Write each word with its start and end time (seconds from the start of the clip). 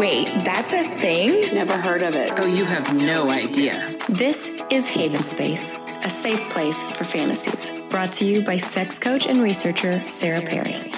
Wait, 0.00 0.28
that's 0.46 0.72
a 0.72 0.88
thing? 0.88 1.28
Never 1.54 1.76
heard 1.76 2.02
of 2.02 2.14
it. 2.14 2.32
Oh, 2.38 2.46
you 2.46 2.64
have 2.64 2.96
no 2.96 3.28
idea. 3.28 3.98
This 4.08 4.50
is 4.70 4.88
Haven 4.88 5.22
Space, 5.22 5.74
a 6.02 6.08
safe 6.08 6.40
place 6.48 6.82
for 6.96 7.04
fantasies. 7.04 7.70
Brought 7.90 8.10
to 8.12 8.24
you 8.24 8.40
by 8.40 8.56
sex 8.56 8.98
coach 8.98 9.26
and 9.26 9.42
researcher 9.42 10.02
Sarah 10.08 10.40
Perry. 10.40 10.90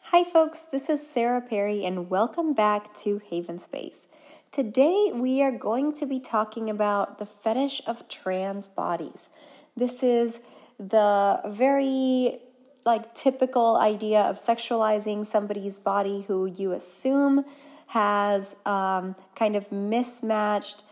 Hi, 0.00 0.24
folks, 0.24 0.62
this 0.62 0.90
is 0.90 1.08
Sarah 1.08 1.42
Perry, 1.42 1.84
and 1.84 2.10
welcome 2.10 2.52
back 2.52 2.92
to 2.94 3.18
Haven 3.18 3.58
Space. 3.58 4.08
Today, 4.50 5.12
we 5.14 5.40
are 5.44 5.52
going 5.52 5.92
to 5.92 6.06
be 6.06 6.18
talking 6.18 6.68
about 6.68 7.18
the 7.18 7.24
fetish 7.24 7.82
of 7.86 8.08
trans 8.08 8.66
bodies. 8.66 9.28
This 9.76 10.02
is 10.02 10.40
the 10.76 11.40
very 11.46 12.40
like 12.84 13.14
typical 13.14 13.76
idea 13.76 14.22
of 14.22 14.36
sexualizing 14.36 15.24
somebody's 15.24 15.78
body 15.78 16.22
who 16.22 16.46
you 16.46 16.72
assume 16.72 17.44
has 17.88 18.56
um, 18.66 19.14
kind 19.34 19.56
of 19.56 19.70
mismatched 19.72 20.84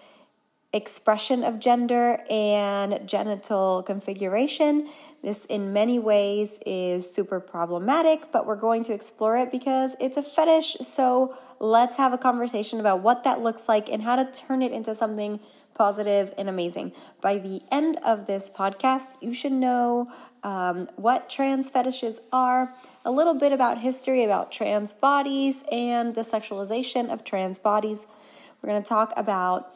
expression 0.73 1.45
of 1.45 1.59
gender 1.59 2.19
and 2.29 3.01
genital 3.09 3.83
configuration. 3.83 4.87
This, 5.23 5.45
in 5.47 5.73
many 5.73 5.99
ways, 5.99 6.61
is 6.65 7.13
super 7.13 7.41
problematic, 7.41 8.31
but 8.31 8.47
we're 8.47 8.57
going 8.57 8.85
to 8.85 8.93
explore 8.93 9.37
it 9.37 9.51
because 9.51 9.97
it's 10.01 10.17
a 10.17 10.23
fetish. 10.23 10.77
So 10.81 11.35
let's 11.59 11.97
have 11.97 12.13
a 12.13 12.19
conversation 12.19 12.79
about 12.79 13.01
what 13.01 13.25
that 13.25 13.41
looks 13.41 13.69
like 13.69 13.89
and 13.89 14.03
how 14.03 14.15
to 14.17 14.31
turn 14.31 14.63
it 14.63 14.71
into 14.71 14.95
something 14.95 15.41
positive 15.75 16.33
and 16.39 16.49
amazing. 16.49 16.93
By 17.21 17.39
the 17.39 17.63
end 17.71 17.97
of 18.05 18.27
this 18.27 18.49
podcast, 18.49 19.15
you 19.21 19.33
should 19.35 19.53
know 19.53 20.09
um, 20.43 20.89
what 20.97 21.29
trans 21.29 21.69
fetishes 21.69 22.21
are, 22.33 22.73
a 23.05 23.11
little 23.11 23.39
bit 23.39 23.53
about 23.53 23.79
history 23.79 24.25
about 24.25 24.53
trans 24.53 24.93
bodies 24.93 25.65
and 25.73 26.15
the 26.15 26.23
sexualization 26.23 27.11
of 27.11 27.25
trans 27.25 27.59
bodies. 27.59 28.07
We're 28.61 28.71
going 28.71 28.83
to 28.83 28.89
talk 28.89 29.13
about 29.17 29.73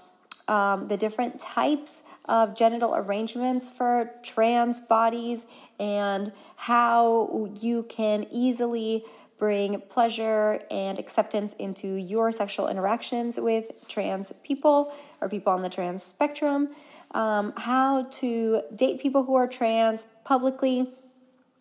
um, 0.52 0.88
the 0.88 0.98
different 0.98 1.38
types 1.38 2.02
of 2.26 2.54
genital 2.54 2.94
arrangements 2.94 3.70
for 3.70 4.10
trans 4.22 4.82
bodies 4.82 5.46
and 5.80 6.30
how 6.56 7.48
you 7.62 7.84
can 7.84 8.26
easily 8.30 9.02
bring 9.38 9.80
pleasure 9.88 10.60
and 10.70 10.98
acceptance 10.98 11.54
into 11.54 11.94
your 11.94 12.30
sexual 12.30 12.68
interactions 12.68 13.40
with 13.40 13.86
trans 13.88 14.30
people 14.44 14.92
or 15.22 15.28
people 15.30 15.50
on 15.54 15.62
the 15.62 15.70
trans 15.70 16.02
spectrum, 16.02 16.68
um, 17.12 17.54
how 17.56 18.04
to 18.04 18.60
date 18.74 19.00
people 19.00 19.24
who 19.24 19.34
are 19.34 19.48
trans 19.48 20.06
publicly, 20.22 20.86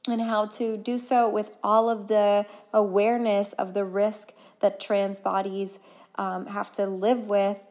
and 0.09 0.21
how 0.21 0.47
to 0.47 0.75
do 0.77 0.97
so 0.97 1.29
with 1.29 1.55
all 1.63 1.89
of 1.89 2.07
the 2.07 2.45
awareness 2.73 3.53
of 3.53 3.73
the 3.73 3.85
risk 3.85 4.33
that 4.59 4.79
trans 4.81 5.19
bodies 5.19 5.79
um, 6.15 6.47
have 6.47 6.71
to 6.73 6.85
live 6.85 7.27
with 7.27 7.70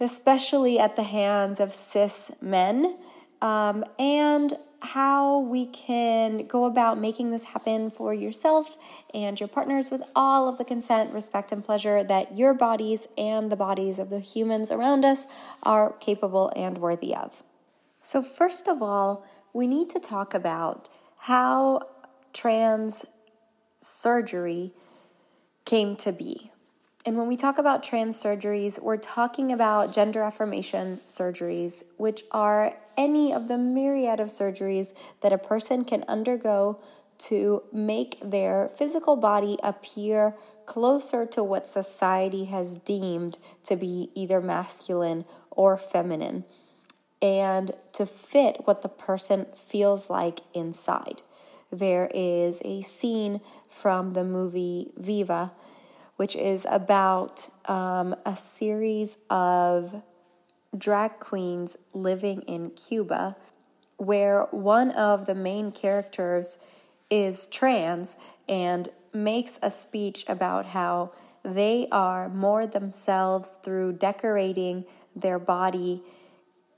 especially 0.00 0.78
at 0.78 0.96
the 0.96 1.02
hands 1.02 1.60
of 1.60 1.70
cis 1.70 2.30
men, 2.40 2.96
um, 3.42 3.84
and 3.98 4.54
how 4.80 5.40
we 5.40 5.66
can 5.66 6.46
go 6.46 6.64
about 6.64 6.98
making 6.98 7.30
this 7.30 7.44
happen 7.44 7.90
for 7.90 8.14
yourself 8.14 8.78
and 9.14 9.40
your 9.40 9.48
partners 9.48 9.90
with 9.90 10.02
all 10.14 10.48
of 10.48 10.58
the 10.58 10.64
consent, 10.64 11.12
respect, 11.12 11.50
and 11.52 11.64
pleasure 11.64 12.04
that 12.04 12.36
your 12.36 12.54
bodies 12.54 13.06
and 13.16 13.50
the 13.50 13.56
bodies 13.56 13.98
of 13.98 14.10
the 14.10 14.20
humans 14.20 14.70
around 14.70 15.04
us 15.04 15.26
are 15.62 15.92
capable 15.94 16.52
and 16.54 16.78
worthy 16.78 17.14
of. 17.14 17.42
So, 18.02 18.22
first 18.22 18.68
of 18.68 18.82
all, 18.82 19.26
we 19.52 19.66
need 19.66 19.90
to 19.90 19.98
talk 19.98 20.34
about 20.34 20.88
how 21.18 21.80
trans 22.32 23.04
surgery 23.80 24.72
came 25.64 25.96
to 25.96 26.12
be. 26.12 26.50
And 27.06 27.16
when 27.16 27.28
we 27.28 27.36
talk 27.36 27.56
about 27.56 27.84
trans 27.84 28.20
surgeries, 28.20 28.82
we're 28.82 28.96
talking 28.96 29.52
about 29.52 29.94
gender 29.94 30.24
affirmation 30.24 30.96
surgeries, 31.06 31.84
which 31.98 32.24
are 32.32 32.74
any 32.98 33.32
of 33.32 33.46
the 33.46 33.56
myriad 33.56 34.18
of 34.18 34.26
surgeries 34.26 34.92
that 35.20 35.32
a 35.32 35.38
person 35.38 35.84
can 35.84 36.02
undergo 36.08 36.80
to 37.18 37.62
make 37.72 38.18
their 38.20 38.68
physical 38.68 39.14
body 39.14 39.56
appear 39.62 40.34
closer 40.66 41.24
to 41.26 41.44
what 41.44 41.64
society 41.64 42.46
has 42.46 42.76
deemed 42.78 43.38
to 43.62 43.76
be 43.76 44.10
either 44.16 44.40
masculine 44.40 45.24
or 45.52 45.76
feminine 45.76 46.44
and 47.22 47.70
to 47.92 48.04
fit 48.04 48.62
what 48.64 48.82
the 48.82 48.88
person 48.88 49.46
feels 49.54 50.10
like 50.10 50.40
inside. 50.54 51.22
There 51.70 52.10
is 52.12 52.60
a 52.64 52.82
scene 52.82 53.40
from 53.70 54.14
the 54.14 54.24
movie 54.24 54.92
Viva 54.96 55.52
which 56.16 56.34
is 56.34 56.66
about 56.70 57.48
um, 57.66 58.14
a 58.24 58.34
series 58.34 59.18
of 59.30 60.02
drag 60.76 61.18
queens 61.18 61.76
living 61.92 62.42
in 62.42 62.70
Cuba, 62.70 63.36
where 63.96 64.42
one 64.50 64.90
of 64.90 65.26
the 65.26 65.34
main 65.34 65.72
characters 65.72 66.58
is 67.10 67.46
trans 67.46 68.16
and 68.48 68.88
makes 69.12 69.58
a 69.62 69.70
speech 69.70 70.24
about 70.28 70.66
how 70.66 71.10
they 71.42 71.86
are 71.92 72.28
more 72.28 72.66
themselves 72.66 73.56
through 73.62 73.92
decorating 73.92 74.84
their 75.14 75.38
body 75.38 76.02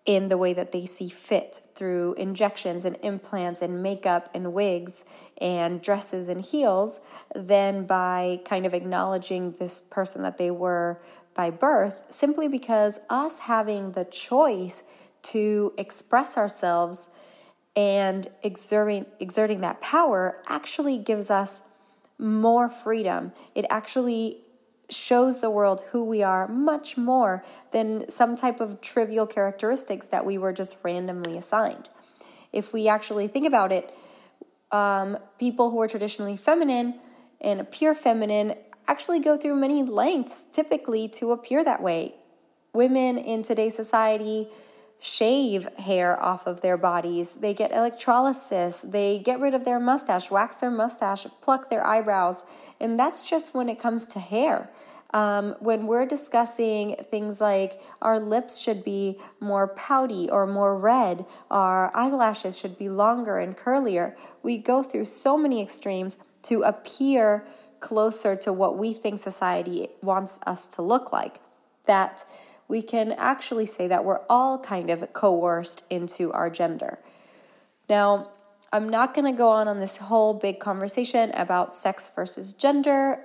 in 0.06 0.28
the 0.28 0.38
way 0.38 0.52
that 0.52 0.72
they 0.72 0.86
see 0.86 1.08
fit 1.08 1.60
through 1.78 2.14
injections 2.14 2.84
and 2.84 2.98
implants 3.02 3.62
and 3.62 3.82
makeup 3.82 4.28
and 4.34 4.52
wigs 4.52 5.04
and 5.40 5.80
dresses 5.80 6.28
and 6.28 6.44
heels 6.44 6.98
than 7.34 7.86
by 7.86 8.40
kind 8.44 8.66
of 8.66 8.74
acknowledging 8.74 9.52
this 9.52 9.80
person 9.80 10.22
that 10.22 10.36
they 10.36 10.50
were 10.50 11.00
by 11.34 11.50
birth, 11.50 12.06
simply 12.10 12.48
because 12.48 12.98
us 13.08 13.38
having 13.40 13.92
the 13.92 14.04
choice 14.04 14.82
to 15.22 15.72
express 15.78 16.36
ourselves 16.36 17.08
and 17.76 18.26
exerting, 18.42 19.06
exerting 19.20 19.60
that 19.60 19.80
power 19.80 20.42
actually 20.48 20.98
gives 20.98 21.30
us 21.30 21.62
more 22.18 22.68
freedom. 22.68 23.32
It 23.54 23.64
actually 23.70 24.42
shows 24.90 25.40
the 25.40 25.50
world 25.50 25.82
who 25.90 26.04
we 26.04 26.22
are 26.22 26.48
much 26.48 26.96
more 26.96 27.44
than 27.72 28.08
some 28.08 28.36
type 28.36 28.60
of 28.60 28.80
trivial 28.80 29.26
characteristics 29.26 30.08
that 30.08 30.24
we 30.24 30.38
were 30.38 30.52
just 30.52 30.76
randomly 30.82 31.36
assigned. 31.36 31.88
If 32.52 32.72
we 32.72 32.88
actually 32.88 33.28
think 33.28 33.46
about 33.46 33.72
it, 33.72 33.92
um, 34.70 35.18
people 35.38 35.70
who 35.70 35.80
are 35.80 35.88
traditionally 35.88 36.36
feminine 36.36 36.94
and 37.40 37.60
appear 37.60 37.94
feminine 37.94 38.54
actually 38.86 39.20
go 39.20 39.36
through 39.36 39.54
many 39.54 39.82
lengths 39.82 40.44
typically 40.44 41.08
to 41.08 41.32
appear 41.32 41.62
that 41.62 41.82
way. 41.82 42.14
Women 42.72 43.18
in 43.18 43.42
today's 43.42 43.74
society 43.74 44.48
shave 45.00 45.68
hair 45.78 46.20
off 46.22 46.46
of 46.46 46.60
their 46.60 46.76
bodies, 46.76 47.34
they 47.34 47.54
get 47.54 47.72
electrolysis, 47.72 48.82
they 48.82 49.18
get 49.18 49.40
rid 49.40 49.54
of 49.54 49.64
their 49.64 49.78
mustache, 49.78 50.30
wax 50.30 50.56
their 50.56 50.70
mustache, 50.70 51.26
pluck 51.40 51.70
their 51.70 51.86
eyebrows 51.86 52.42
and 52.80 52.98
that's 52.98 53.28
just 53.28 53.54
when 53.54 53.68
it 53.68 53.78
comes 53.78 54.06
to 54.08 54.20
hair. 54.20 54.70
Um, 55.14 55.56
when 55.60 55.86
we're 55.86 56.04
discussing 56.04 56.94
things 57.10 57.40
like 57.40 57.80
our 58.02 58.20
lips 58.20 58.58
should 58.58 58.84
be 58.84 59.18
more 59.40 59.66
pouty 59.68 60.28
or 60.28 60.46
more 60.46 60.78
red, 60.78 61.24
our 61.50 61.94
eyelashes 61.96 62.58
should 62.58 62.76
be 62.76 62.90
longer 62.90 63.38
and 63.38 63.56
curlier, 63.56 64.16
we 64.42 64.58
go 64.58 64.82
through 64.82 65.06
so 65.06 65.38
many 65.38 65.62
extremes 65.62 66.18
to 66.42 66.62
appear 66.62 67.46
closer 67.80 68.36
to 68.36 68.52
what 68.52 68.76
we 68.76 68.92
think 68.92 69.18
society 69.18 69.88
wants 70.02 70.38
us 70.46 70.66
to 70.66 70.82
look 70.82 71.10
like. 71.10 71.40
That 71.86 72.24
we 72.68 72.82
can 72.82 73.12
actually 73.12 73.64
say 73.64 73.88
that 73.88 74.04
we're 74.04 74.20
all 74.28 74.58
kind 74.58 74.90
of 74.90 75.12
coerced 75.12 75.84
into 75.90 76.30
our 76.32 76.50
gender. 76.50 76.98
Now, 77.88 78.30
I'm 78.70 78.88
not 78.88 79.14
going 79.14 79.24
to 79.24 79.36
go 79.36 79.48
on 79.48 79.66
on 79.66 79.80
this 79.80 79.96
whole 79.96 80.34
big 80.34 80.60
conversation 80.60 81.30
about 81.34 81.74
sex 81.74 82.10
versus 82.14 82.52
gender 82.52 83.24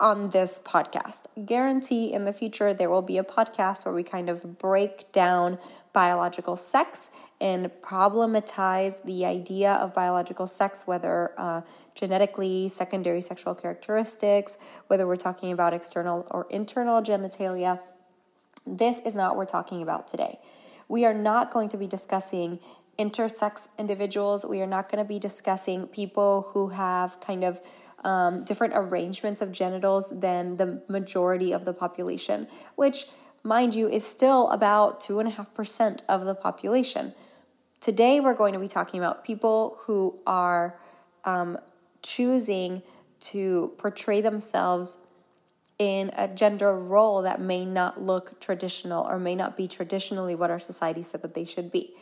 on 0.00 0.30
this 0.30 0.58
podcast. 0.58 1.22
Guarantee 1.46 2.12
in 2.12 2.24
the 2.24 2.32
future 2.32 2.74
there 2.74 2.90
will 2.90 3.02
be 3.02 3.16
a 3.16 3.22
podcast 3.22 3.86
where 3.86 3.94
we 3.94 4.02
kind 4.02 4.28
of 4.28 4.58
break 4.58 5.12
down 5.12 5.58
biological 5.92 6.56
sex 6.56 7.10
and 7.40 7.70
problematize 7.80 9.02
the 9.04 9.24
idea 9.24 9.74
of 9.74 9.94
biological 9.94 10.48
sex, 10.48 10.82
whether 10.86 11.32
uh, 11.38 11.60
genetically, 11.94 12.68
secondary 12.68 13.20
sexual 13.20 13.54
characteristics, 13.54 14.56
whether 14.88 15.06
we're 15.06 15.14
talking 15.14 15.52
about 15.52 15.72
external 15.72 16.26
or 16.32 16.46
internal 16.50 17.00
genitalia. 17.00 17.78
This 18.66 19.00
is 19.00 19.14
not 19.14 19.30
what 19.30 19.38
we're 19.38 19.46
talking 19.46 19.82
about 19.82 20.08
today. 20.08 20.38
We 20.88 21.04
are 21.04 21.14
not 21.14 21.52
going 21.52 21.68
to 21.70 21.76
be 21.76 21.86
discussing 21.86 22.60
intersex 22.98 23.68
individuals. 23.78 24.44
We 24.46 24.60
are 24.62 24.66
not 24.66 24.90
going 24.90 25.02
to 25.02 25.08
be 25.08 25.18
discussing 25.18 25.86
people 25.86 26.50
who 26.52 26.68
have 26.68 27.20
kind 27.20 27.44
of 27.44 27.60
um, 28.04 28.44
different 28.44 28.74
arrangements 28.76 29.40
of 29.40 29.50
genitals 29.50 30.10
than 30.10 30.56
the 30.56 30.82
majority 30.88 31.52
of 31.52 31.64
the 31.64 31.72
population, 31.72 32.46
which, 32.76 33.06
mind 33.42 33.74
you, 33.74 33.88
is 33.88 34.06
still 34.06 34.50
about 34.50 35.00
2.5% 35.00 36.00
of 36.08 36.24
the 36.24 36.34
population. 36.34 37.14
Today, 37.80 38.20
we're 38.20 38.34
going 38.34 38.52
to 38.52 38.58
be 38.58 38.68
talking 38.68 39.00
about 39.00 39.24
people 39.24 39.78
who 39.82 40.18
are 40.26 40.78
um, 41.24 41.58
choosing 42.02 42.82
to 43.20 43.72
portray 43.78 44.20
themselves 44.20 44.98
in 45.78 46.10
a 46.16 46.28
gender 46.28 46.74
role 46.76 47.22
that 47.22 47.40
may 47.40 47.64
not 47.64 48.00
look 48.00 48.40
traditional 48.40 49.04
or 49.04 49.18
may 49.18 49.34
not 49.34 49.56
be 49.56 49.66
traditionally 49.66 50.34
what 50.34 50.50
our 50.50 50.58
society 50.58 51.02
said 51.02 51.22
that 51.22 51.34
they 51.34 51.44
should 51.44 51.70
be. 51.70 51.94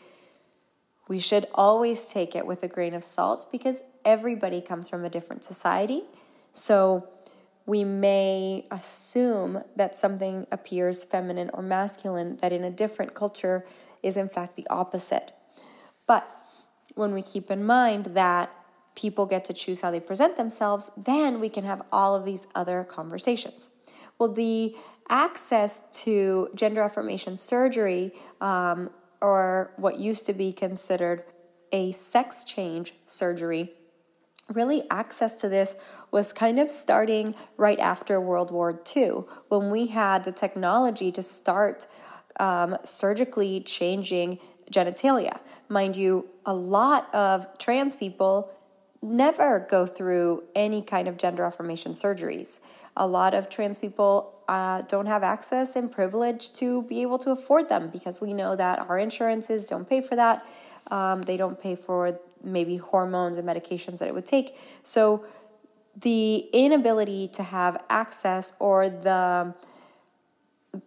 We 1.09 1.19
should 1.19 1.47
always 1.55 2.07
take 2.07 2.37
it 2.37 2.47
with 2.47 2.63
a 2.63 2.69
grain 2.69 2.95
of 2.95 3.03
salt 3.03 3.47
because 3.51 3.83
everybody 4.05 4.61
comes 4.61 4.89
from 4.89 5.05
a 5.05 5.11
different 5.11 5.43
society. 5.43 6.03
So 6.55 7.09
we 7.67 7.85
may 7.85 8.67
assume 8.71 9.63
that 9.77 9.95
something 9.95 10.47
appears 10.51 11.03
feminine 11.03 11.51
or 11.53 11.63
masculine 11.63 12.37
that 12.39 12.53
in 12.53 12.65
a 12.65 12.71
different 12.71 13.15
culture 13.15 13.65
is 14.03 14.17
in 14.17 14.29
fact 14.29 14.57
the 14.57 14.67
opposite. 14.69 15.33
But 16.07 16.27
when 16.95 17.15
we 17.15 17.23
keep 17.23 17.51
in 17.51 17.65
mind 17.65 18.07
that 18.07 18.51
people 18.95 19.27
get 19.27 19.45
to 19.47 19.53
choose 19.53 19.81
how 19.81 19.91
they 19.91 20.01
present 20.01 20.37
themselves, 20.37 20.91
then 20.97 21.41
we 21.41 21.49
can 21.49 21.65
have 21.65 21.83
all 21.91 22.15
of 22.15 22.25
these 22.25 22.47
other 22.55 22.85
conversations. 22.85 23.69
Well, 24.19 24.33
the 24.33 24.77
access 25.09 25.81
to 26.03 26.49
gender 26.55 26.83
affirmation 26.83 27.37
surgery, 27.37 28.13
um, 28.41 28.91
or 29.21 29.73
what 29.77 29.99
used 29.99 30.27
to 30.27 30.33
be 30.33 30.53
considered 30.53 31.25
a 31.73 31.93
sex 31.93 32.45
change 32.45 32.95
surgery, 33.07 33.73
really 34.49 34.83
access 34.91 35.35
to 35.37 35.49
this 35.49 35.75
was 36.11 36.33
kind 36.33 36.59
of 36.59 36.71
starting 36.71 37.35
right 37.57 37.79
after 37.79 38.21
World 38.21 38.51
War 38.51 38.81
II 38.95 39.23
when 39.49 39.71
we 39.71 39.87
had 39.87 40.25
the 40.25 40.33
technology 40.33 41.11
to 41.13 41.23
start 41.23 41.87
um, 42.39 42.77
surgically 42.85 43.61
changing 43.61 44.39
genitalia. 44.71 45.39
Mind 45.69 45.97
you, 45.97 46.29
a 46.47 46.55
lot 46.55 47.15
of 47.15 47.47
trans 47.59 47.97
people 47.97 48.51
never 49.03 49.67
go 49.69 49.85
through 49.85 50.45
any 50.55 50.81
kind 50.81 51.09
of 51.09 51.17
gender 51.17 51.43
affirmation 51.45 51.93
surgeries. 51.93 52.61
A 52.97 53.07
lot 53.07 53.35
of 53.35 53.49
trans 53.49 53.79
people 53.79 54.33
uh, 54.49 54.83
don't 54.83 55.07
have 55.07 55.23
access 55.23 55.77
and 55.77 55.91
privilege 55.91 56.53
to 56.55 56.83
be 56.83 57.03
able 57.03 57.19
to 57.19 57.31
afford 57.31 57.69
them 57.69 57.89
because 57.89 58.21
we 58.21 58.33
know 58.33 58.55
that 58.55 58.79
our 58.79 58.99
insurances 58.99 59.67
don't 59.67 59.89
pay 59.89 60.01
for 60.01 60.15
that. 60.15 60.45
Um, 60.91 61.23
they 61.23 61.37
don't 61.37 61.61
pay 61.61 61.75
for 61.75 62.19
maybe 62.45 62.77
hormones 62.77 63.39
and 63.39 63.49
medications 63.49 63.99
that 63.99 64.09
it 64.09 64.15
would 64.15 64.27
take. 64.27 64.57
So 64.83 65.25
the 65.97 66.49
inability 66.53 67.29
to 67.29 67.43
have 67.43 67.83
access 67.89 68.55
or 68.59 68.89
the 68.89 69.55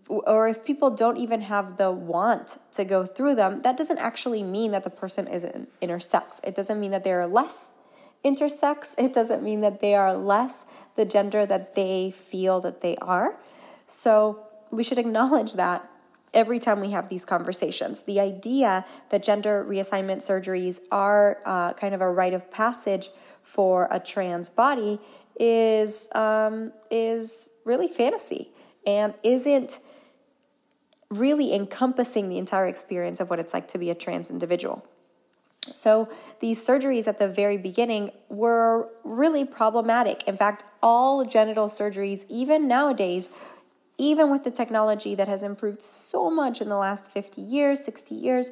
or 0.07 0.47
if 0.47 0.65
people 0.65 0.89
don't 0.89 1.17
even 1.17 1.41
have 1.41 1.77
the 1.77 1.91
want 1.91 2.57
to 2.73 2.83
go 2.83 3.05
through 3.05 3.35
them, 3.35 3.61
that 3.61 3.77
doesn't 3.77 3.99
actually 3.99 4.41
mean 4.41 4.71
that 4.71 4.83
the 4.83 4.89
person 4.89 5.27
isn't 5.27 5.69
intersex. 5.79 6.39
It 6.43 6.55
doesn't 6.55 6.79
mean 6.79 6.89
that 6.89 7.03
they're 7.03 7.27
less 7.27 7.74
intersex. 8.25 8.95
It 8.97 9.13
doesn't 9.13 9.43
mean 9.43 9.61
that 9.61 9.79
they 9.79 9.95
are 9.95 10.13
less 10.13 10.65
the 10.95 11.05
gender 11.05 11.45
that 11.45 11.75
they 11.75 12.11
feel 12.11 12.59
that 12.61 12.81
they 12.81 12.95
are. 12.97 13.37
So 13.85 14.45
we 14.71 14.83
should 14.83 14.97
acknowledge 14.97 15.53
that 15.63 15.89
every 16.33 16.59
time 16.59 16.81
we 16.81 16.91
have 16.91 17.07
these 17.07 17.23
conversations. 17.23 18.01
The 18.01 18.19
idea 18.19 18.85
that 19.09 19.23
gender 19.23 19.65
reassignment 19.67 20.17
surgeries 20.17 20.79
are 20.91 21.37
uh, 21.45 21.73
kind 21.73 21.95
of 21.95 22.01
a 22.01 22.11
rite 22.11 22.33
of 22.33 22.51
passage 22.51 23.09
for 23.41 23.87
a 23.89 23.99
trans 23.99 24.49
body 24.49 24.99
is 25.39 26.09
um, 26.13 26.73
is 26.91 27.49
really 27.63 27.87
fantasy 27.87 28.51
and 28.85 29.13
isn't 29.23 29.79
really 31.09 31.53
encompassing 31.53 32.29
the 32.29 32.37
entire 32.37 32.67
experience 32.67 33.19
of 33.19 33.29
what 33.29 33.39
it's 33.39 33.53
like 33.53 33.67
to 33.69 33.77
be 33.77 33.89
a 33.89 33.95
trans 33.95 34.29
individual. 34.29 34.85
So, 35.73 36.07
these 36.41 36.65
surgeries 36.65 37.07
at 37.07 37.17
the 37.19 37.27
very 37.27 37.57
beginning 37.57 38.11
were 38.29 38.89
really 39.03 39.45
problematic. 39.45 40.23
In 40.27 40.35
fact, 40.35 40.63
all 40.83 41.25
genital 41.25 41.67
surgeries, 41.67 42.25
even 42.29 42.67
nowadays, 42.67 43.29
even 43.97 44.29
with 44.29 44.43
the 44.43 44.51
technology 44.51 45.15
that 45.15 45.27
has 45.27 45.41
improved 45.41 45.81
so 45.81 46.29
much 46.29 46.61
in 46.61 46.69
the 46.69 46.77
last 46.77 47.09
50 47.11 47.41
years, 47.41 47.83
60 47.83 48.13
years, 48.13 48.51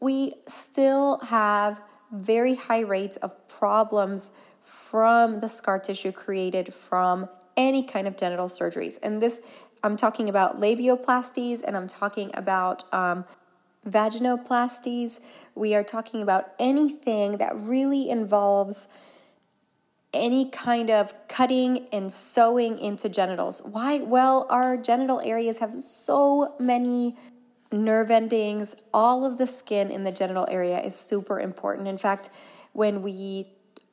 we 0.00 0.32
still 0.46 1.18
have 1.20 1.80
very 2.12 2.54
high 2.54 2.80
rates 2.80 3.16
of 3.18 3.48
problems 3.48 4.30
from 4.60 5.40
the 5.40 5.48
scar 5.48 5.78
tissue 5.78 6.12
created 6.12 6.74
from 6.74 7.28
any 7.56 7.82
kind 7.82 8.06
of 8.06 8.16
genital 8.16 8.46
surgeries. 8.46 8.98
And 9.02 9.22
this, 9.22 9.40
I'm 9.82 9.96
talking 9.96 10.28
about 10.28 10.60
labioplasties 10.60 11.62
and 11.64 11.76
I'm 11.76 11.86
talking 11.86 12.30
about 12.34 12.92
um, 12.92 13.24
vaginoplasties. 13.86 15.20
We 15.54 15.74
are 15.74 15.84
talking 15.84 16.22
about 16.22 16.52
anything 16.58 17.38
that 17.38 17.54
really 17.58 18.08
involves 18.08 18.86
any 20.14 20.50
kind 20.50 20.90
of 20.90 21.14
cutting 21.28 21.86
and 21.92 22.12
sewing 22.12 22.78
into 22.78 23.08
genitals. 23.08 23.62
Why? 23.64 23.98
Well, 23.98 24.46
our 24.50 24.76
genital 24.76 25.20
areas 25.20 25.58
have 25.58 25.78
so 25.78 26.54
many 26.60 27.16
nerve 27.72 28.10
endings. 28.10 28.74
All 28.92 29.24
of 29.24 29.38
the 29.38 29.46
skin 29.46 29.90
in 29.90 30.04
the 30.04 30.12
genital 30.12 30.46
area 30.50 30.80
is 30.80 30.94
super 30.94 31.40
important. 31.40 31.88
In 31.88 31.96
fact, 31.96 32.30
when 32.72 33.02
we 33.02 33.46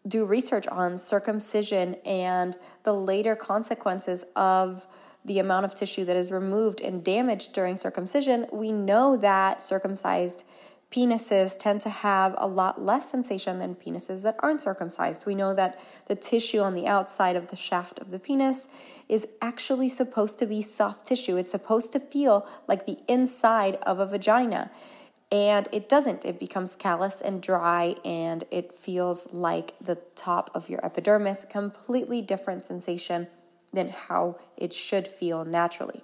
do 0.08 0.26
research 0.26 0.68
on 0.68 0.98
circumcision 0.98 1.96
and 2.06 2.56
the 2.84 2.94
later 2.94 3.36
consequences 3.36 4.26
of 4.36 4.88
the 5.26 5.40
amount 5.40 5.66
of 5.66 5.76
tissue 5.76 6.06
that 6.06 6.16
is 6.16 6.32
removed 6.32 6.82
and 6.82 7.04
damaged 7.04 7.54
during 7.54 7.76
circumcision, 7.76 8.48
we 8.52 8.72
know 8.72 9.18
that 9.18 9.62
circumcised 9.62 10.44
penises 10.92 11.58
tend 11.58 11.82
to 11.82 11.90
have 11.90 12.34
a 12.38 12.48
lot 12.48 12.82
less 12.82 13.12
sensation 13.12 13.60
than 13.60 13.76
penises 13.76 14.24
that 14.24 14.36
aren't 14.40 14.62
circumcised. 14.62 15.26
We 15.26 15.36
know 15.36 15.54
that 15.54 15.80
the 16.08 16.16
tissue 16.16 16.60
on 16.60 16.74
the 16.74 16.88
outside 16.88 17.36
of 17.36 17.50
the 17.50 17.56
shaft 17.56 18.00
of 18.00 18.10
the 18.10 18.20
penis 18.20 18.68
is 19.08 19.28
actually 19.42 19.90
supposed 19.90 20.40
to 20.40 20.48
be 20.48 20.62
soft 20.62 21.06
tissue. 21.06 21.38
It's 21.38 21.52
supposed 21.52 21.92
to 21.94 22.00
feel 22.00 22.48
like 22.68 22.86
the 22.86 22.98
inside 23.08 23.76
of 23.84 24.00
a 24.00 24.06
vagina 24.06 24.72
and 25.32 25.68
it 25.72 25.88
doesn't. 25.88 26.26
It 26.26 26.40
becomes 26.40 26.76
callous 26.76 27.22
and 27.22 27.42
dry, 27.42 27.96
and 28.04 28.46
it 28.50 28.74
feels 28.74 29.32
like 29.32 29.76
the 29.80 29.96
top 30.16 30.50
of 30.56 30.70
your 30.70 30.84
epidermis. 30.84 31.46
Completely 31.50 32.22
different 32.22 32.64
sensation 32.64 33.28
than 33.72 33.90
how 33.90 34.38
it 34.58 34.74
should 34.74 35.08
feel 35.08 35.46
naturally. 35.46 36.02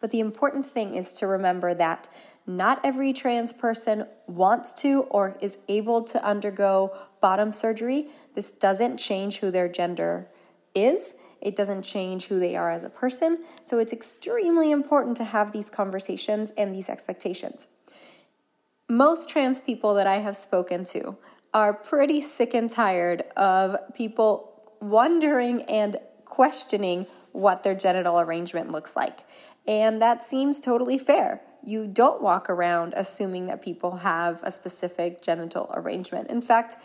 But 0.00 0.10
the 0.10 0.20
important 0.20 0.64
thing 0.64 0.94
is 0.94 1.12
to 1.14 1.26
remember 1.26 1.74
that 1.74 2.08
not 2.46 2.80
every 2.84 3.12
trans 3.12 3.52
person 3.52 4.04
wants 4.26 4.72
to 4.74 5.02
or 5.10 5.36
is 5.40 5.58
able 5.68 6.02
to 6.04 6.24
undergo 6.24 6.90
bottom 7.20 7.52
surgery. 7.52 8.08
This 8.34 8.50
doesn't 8.50 8.96
change 8.96 9.38
who 9.38 9.50
their 9.50 9.68
gender 9.68 10.28
is. 10.74 11.14
It 11.40 11.56
doesn't 11.56 11.82
change 11.82 12.26
who 12.26 12.38
they 12.38 12.56
are 12.56 12.70
as 12.70 12.84
a 12.84 12.90
person. 12.90 13.42
So 13.64 13.78
it's 13.78 13.92
extremely 13.92 14.70
important 14.70 15.16
to 15.18 15.24
have 15.24 15.52
these 15.52 15.70
conversations 15.70 16.52
and 16.56 16.74
these 16.74 16.88
expectations 16.88 17.66
most 18.92 19.28
trans 19.28 19.62
people 19.62 19.94
that 19.94 20.06
I 20.06 20.16
have 20.16 20.36
spoken 20.36 20.84
to 20.86 21.16
are 21.54 21.72
pretty 21.72 22.20
sick 22.20 22.52
and 22.52 22.68
tired 22.68 23.22
of 23.36 23.76
people 23.94 24.74
wondering 24.80 25.62
and 25.62 25.96
questioning 26.26 27.06
what 27.32 27.62
their 27.62 27.74
genital 27.74 28.20
arrangement 28.20 28.70
looks 28.70 28.94
like. 28.94 29.20
And 29.66 30.02
that 30.02 30.22
seems 30.22 30.60
totally 30.60 30.98
fair. 30.98 31.40
You 31.64 31.86
don't 31.86 32.22
walk 32.22 32.50
around 32.50 32.94
assuming 32.96 33.46
that 33.46 33.62
people 33.62 33.98
have 33.98 34.42
a 34.42 34.50
specific 34.50 35.22
genital 35.22 35.70
arrangement. 35.74 36.28
In 36.28 36.40
fact, 36.40 36.76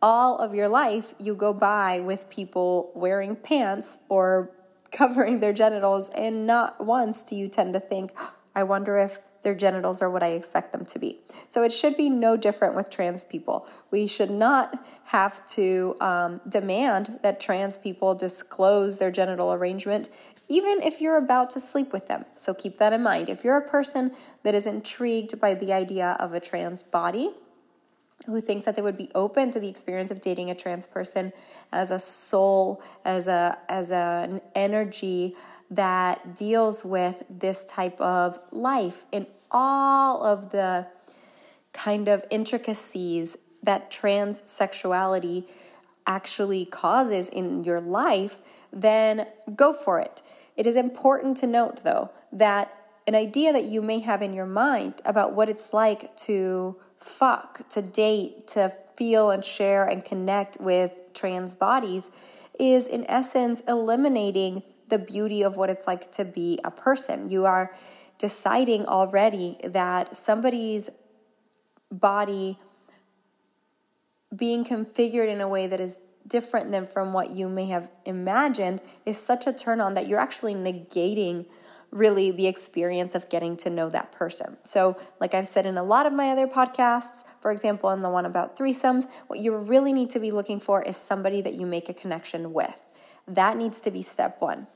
all 0.00 0.38
of 0.38 0.54
your 0.54 0.68
life, 0.68 1.14
you 1.18 1.34
go 1.34 1.52
by 1.52 2.00
with 2.00 2.28
people 2.28 2.90
wearing 2.94 3.36
pants 3.36 3.98
or 4.08 4.50
covering 4.92 5.40
their 5.40 5.52
genitals, 5.52 6.10
and 6.10 6.46
not 6.46 6.84
once 6.84 7.22
do 7.22 7.34
you 7.34 7.48
tend 7.48 7.72
to 7.74 7.80
think, 7.80 8.12
I 8.54 8.62
wonder 8.62 8.98
if 8.98 9.18
their 9.42 9.54
genitals 9.54 10.00
are 10.00 10.10
what 10.10 10.22
I 10.22 10.30
expect 10.30 10.72
them 10.72 10.84
to 10.84 10.98
be. 10.98 11.20
So 11.48 11.62
it 11.62 11.72
should 11.72 11.96
be 11.96 12.08
no 12.08 12.36
different 12.36 12.74
with 12.74 12.90
trans 12.90 13.24
people. 13.24 13.68
We 13.90 14.06
should 14.06 14.30
not 14.30 14.74
have 15.06 15.44
to 15.48 15.96
um, 16.00 16.40
demand 16.48 17.18
that 17.22 17.40
trans 17.40 17.76
people 17.76 18.14
disclose 18.14 18.98
their 18.98 19.10
genital 19.10 19.52
arrangement 19.52 20.08
even 20.52 20.82
if 20.82 21.00
you're 21.00 21.16
about 21.16 21.48
to 21.48 21.58
sleep 21.58 21.94
with 21.94 22.08
them. 22.08 22.26
So 22.36 22.52
keep 22.52 22.76
that 22.76 22.92
in 22.92 23.02
mind. 23.02 23.30
If 23.30 23.42
you're 23.42 23.56
a 23.56 23.66
person 23.66 24.12
that 24.42 24.54
is 24.54 24.66
intrigued 24.66 25.40
by 25.40 25.54
the 25.54 25.72
idea 25.72 26.14
of 26.20 26.34
a 26.34 26.40
trans 26.40 26.82
body, 26.82 27.30
who 28.26 28.40
thinks 28.40 28.66
that 28.66 28.76
they 28.76 28.82
would 28.82 28.96
be 28.96 29.10
open 29.14 29.50
to 29.50 29.58
the 29.58 29.68
experience 29.68 30.10
of 30.10 30.20
dating 30.20 30.50
a 30.50 30.54
trans 30.54 30.86
person 30.86 31.32
as 31.72 31.90
a 31.90 31.98
soul, 31.98 32.82
as 33.04 33.26
a 33.26 33.58
as 33.68 33.90
a, 33.90 34.28
an 34.30 34.40
energy 34.54 35.34
that 35.70 36.34
deals 36.34 36.84
with 36.84 37.24
this 37.30 37.64
type 37.64 37.98
of 38.00 38.38
life 38.52 39.06
and 39.12 39.26
all 39.50 40.22
of 40.22 40.50
the 40.50 40.86
kind 41.72 42.08
of 42.08 42.24
intricacies 42.30 43.38
that 43.62 43.90
trans 43.90 44.42
sexuality 44.44 45.46
actually 46.06 46.66
causes 46.66 47.28
in 47.28 47.64
your 47.64 47.80
life, 47.80 48.36
then 48.70 49.26
go 49.56 49.72
for 49.72 49.98
it. 49.98 50.20
It 50.56 50.66
is 50.66 50.76
important 50.76 51.36
to 51.38 51.46
note, 51.46 51.84
though, 51.84 52.10
that 52.32 52.74
an 53.06 53.14
idea 53.14 53.52
that 53.52 53.64
you 53.64 53.82
may 53.82 54.00
have 54.00 54.22
in 54.22 54.32
your 54.32 54.46
mind 54.46 55.00
about 55.04 55.32
what 55.32 55.48
it's 55.48 55.72
like 55.72 56.14
to 56.16 56.76
fuck, 56.98 57.68
to 57.70 57.82
date, 57.82 58.46
to 58.48 58.72
feel 58.96 59.30
and 59.30 59.44
share 59.44 59.84
and 59.84 60.04
connect 60.04 60.60
with 60.60 60.92
trans 61.14 61.54
bodies 61.54 62.10
is 62.58 62.86
in 62.86 63.04
essence 63.08 63.60
eliminating 63.66 64.62
the 64.88 64.98
beauty 64.98 65.42
of 65.42 65.56
what 65.56 65.70
it's 65.70 65.86
like 65.86 66.12
to 66.12 66.24
be 66.24 66.58
a 66.64 66.70
person. 66.70 67.28
You 67.28 67.44
are 67.44 67.72
deciding 68.18 68.86
already 68.86 69.56
that 69.64 70.14
somebody's 70.14 70.90
body 71.90 72.58
being 74.34 74.64
configured 74.64 75.28
in 75.28 75.40
a 75.40 75.48
way 75.48 75.66
that 75.66 75.80
is 75.80 76.00
different 76.26 76.70
than 76.70 76.86
from 76.86 77.12
what 77.12 77.30
you 77.30 77.48
may 77.48 77.66
have 77.66 77.90
imagined 78.04 78.80
is 79.04 79.18
such 79.18 79.46
a 79.46 79.52
turn 79.52 79.80
on 79.80 79.94
that 79.94 80.08
you're 80.08 80.20
actually 80.20 80.54
negating 80.54 81.46
really 81.90 82.30
the 82.30 82.46
experience 82.46 83.14
of 83.14 83.28
getting 83.28 83.56
to 83.58 83.70
know 83.70 83.88
that 83.90 84.10
person. 84.12 84.56
So, 84.64 84.98
like 85.20 85.34
I've 85.34 85.46
said 85.46 85.66
in 85.66 85.76
a 85.76 85.82
lot 85.82 86.06
of 86.06 86.12
my 86.12 86.30
other 86.30 86.46
podcasts, 86.46 87.22
for 87.40 87.52
example, 87.52 87.90
in 87.90 88.00
the 88.00 88.08
one 88.08 88.24
about 88.24 88.56
threesomes, 88.56 89.04
what 89.26 89.38
you 89.38 89.54
really 89.54 89.92
need 89.92 90.10
to 90.10 90.20
be 90.20 90.30
looking 90.30 90.58
for 90.58 90.82
is 90.82 90.96
somebody 90.96 91.42
that 91.42 91.54
you 91.54 91.66
make 91.66 91.88
a 91.88 91.94
connection 91.94 92.52
with. 92.52 92.80
That 93.28 93.56
needs 93.56 93.78
to 93.80 93.90
be 93.90 94.02
step 94.02 94.40
one. 94.40 94.66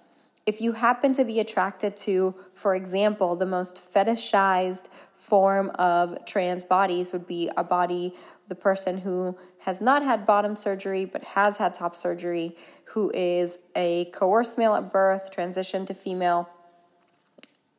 If 0.44 0.60
you 0.60 0.72
happen 0.72 1.12
to 1.14 1.24
be 1.24 1.40
attracted 1.40 1.96
to, 1.96 2.36
for 2.54 2.76
example, 2.76 3.34
the 3.34 3.46
most 3.46 3.76
fetishized 3.76 4.84
form 5.18 5.70
of 5.76 6.24
trans 6.24 6.64
bodies 6.64 7.12
would 7.12 7.26
be 7.26 7.50
a 7.56 7.64
body, 7.64 8.12
the 8.48 8.54
person 8.54 8.98
who 8.98 9.36
has 9.60 9.80
not 9.80 10.02
had 10.02 10.26
bottom 10.26 10.54
surgery 10.54 11.04
but 11.04 11.24
has 11.24 11.56
had 11.56 11.74
top 11.74 11.94
surgery, 11.94 12.56
who 12.86 13.10
is 13.14 13.58
a 13.74 14.06
coerced 14.06 14.56
male 14.56 14.74
at 14.74 14.92
birth, 14.92 15.30
transitioned 15.34 15.86
to 15.86 15.94
female, 15.94 16.48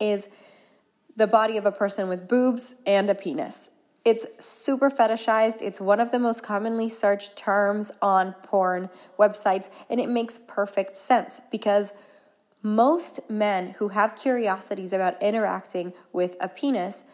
is 0.00 0.28
the 1.16 1.26
body 1.26 1.56
of 1.56 1.66
a 1.66 1.72
person 1.72 2.08
with 2.08 2.28
boobs 2.28 2.74
and 2.86 3.10
a 3.10 3.14
penis. 3.14 3.70
It's 4.04 4.24
super 4.38 4.90
fetishized. 4.90 5.60
It's 5.60 5.80
one 5.80 6.00
of 6.00 6.12
the 6.12 6.18
most 6.18 6.42
commonly 6.42 6.88
searched 6.88 7.36
terms 7.36 7.90
on 8.00 8.32
porn 8.42 8.88
websites, 9.18 9.68
and 9.90 10.00
it 10.00 10.08
makes 10.08 10.38
perfect 10.46 10.96
sense 10.96 11.40
because 11.50 11.92
most 12.62 13.20
men 13.28 13.74
who 13.78 13.88
have 13.88 14.16
curiosities 14.16 14.92
about 14.92 15.20
interacting 15.22 15.92
with 16.12 16.36
a 16.40 16.48
penis 16.48 17.04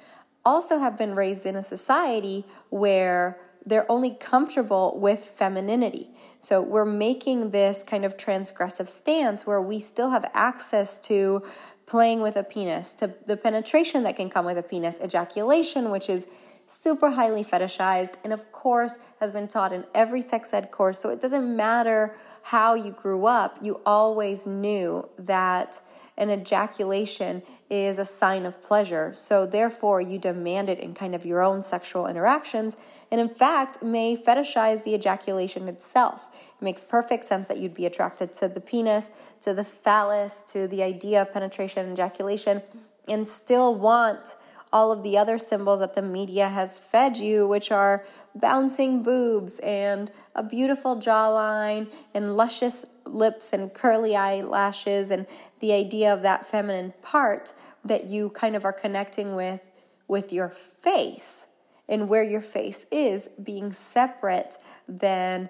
also 0.44 0.78
have 0.78 0.96
been 0.96 1.14
raised 1.14 1.46
in 1.46 1.56
a 1.56 1.62
society 1.62 2.44
where 2.70 3.38
they're 3.66 3.90
only 3.90 4.10
comfortable 4.10 4.98
with 5.00 5.32
femininity. 5.36 6.10
So 6.40 6.60
we're 6.60 6.84
making 6.84 7.50
this 7.50 7.82
kind 7.82 8.04
of 8.04 8.16
transgressive 8.16 8.88
stance 8.88 9.46
where 9.46 9.62
we 9.62 9.78
still 9.78 10.10
have 10.10 10.30
access 10.34 10.98
to 10.98 11.42
playing 11.86 12.20
with 12.20 12.36
a 12.36 12.44
penis, 12.44 12.92
to 12.94 13.14
the 13.26 13.36
penetration 13.36 14.02
that 14.02 14.16
can 14.16 14.28
come 14.28 14.44
with 14.44 14.58
a 14.58 14.62
penis, 14.62 15.00
ejaculation, 15.02 15.90
which 15.90 16.08
is 16.08 16.26
super 16.66 17.10
highly 17.10 17.44
fetishized, 17.44 18.14
and 18.22 18.32
of 18.32 18.50
course 18.52 18.94
has 19.20 19.32
been 19.32 19.48
taught 19.48 19.72
in 19.72 19.84
every 19.94 20.20
sex 20.20 20.52
ed 20.52 20.70
course. 20.70 20.98
So 20.98 21.10
it 21.10 21.20
doesn't 21.20 21.56
matter 21.56 22.14
how 22.42 22.74
you 22.74 22.92
grew 22.92 23.26
up, 23.26 23.58
you 23.62 23.80
always 23.84 24.46
knew 24.46 25.08
that 25.18 25.80
an 26.16 26.30
ejaculation 26.30 27.42
is 27.68 27.98
a 27.98 28.04
sign 28.04 28.46
of 28.46 28.62
pleasure. 28.62 29.12
So 29.12 29.46
therefore, 29.46 30.00
you 30.00 30.18
demand 30.18 30.68
it 30.68 30.78
in 30.78 30.94
kind 30.94 31.14
of 31.14 31.26
your 31.26 31.42
own 31.42 31.62
sexual 31.62 32.06
interactions, 32.06 32.76
and 33.10 33.20
in 33.20 33.28
fact, 33.28 33.82
may 33.82 34.16
fetishize 34.16 34.84
the 34.84 34.94
ejaculation 34.94 35.68
itself. 35.68 36.28
It 36.60 36.64
makes 36.64 36.84
perfect 36.84 37.24
sense 37.24 37.48
that 37.48 37.58
you'd 37.58 37.74
be 37.74 37.86
attracted 37.86 38.32
to 38.34 38.48
the 38.48 38.60
penis, 38.60 39.10
to 39.42 39.54
the 39.54 39.64
phallus, 39.64 40.42
to 40.52 40.68
the 40.68 40.82
idea 40.82 41.22
of 41.22 41.32
penetration 41.32 41.84
and 41.86 41.92
ejaculation, 41.92 42.62
and 43.08 43.26
still 43.26 43.74
want 43.74 44.36
all 44.72 44.90
of 44.90 45.04
the 45.04 45.16
other 45.16 45.38
symbols 45.38 45.78
that 45.78 45.94
the 45.94 46.02
media 46.02 46.48
has 46.48 46.76
fed 46.76 47.16
you, 47.16 47.46
which 47.46 47.70
are 47.70 48.04
bouncing 48.34 49.04
boobs 49.04 49.60
and 49.60 50.10
a 50.34 50.42
beautiful 50.42 50.96
jawline 50.96 51.88
and 52.12 52.36
luscious 52.36 52.84
lips 53.14 53.52
and 53.52 53.72
curly 53.72 54.16
eyelashes 54.16 55.10
and 55.10 55.26
the 55.60 55.72
idea 55.72 56.12
of 56.12 56.22
that 56.22 56.44
feminine 56.44 56.92
part 57.02 57.52
that 57.84 58.04
you 58.04 58.30
kind 58.30 58.56
of 58.56 58.64
are 58.64 58.72
connecting 58.72 59.34
with 59.34 59.70
with 60.08 60.32
your 60.32 60.48
face 60.48 61.46
and 61.88 62.08
where 62.08 62.22
your 62.22 62.40
face 62.40 62.86
is 62.90 63.28
being 63.42 63.70
separate 63.70 64.56
than 64.88 65.48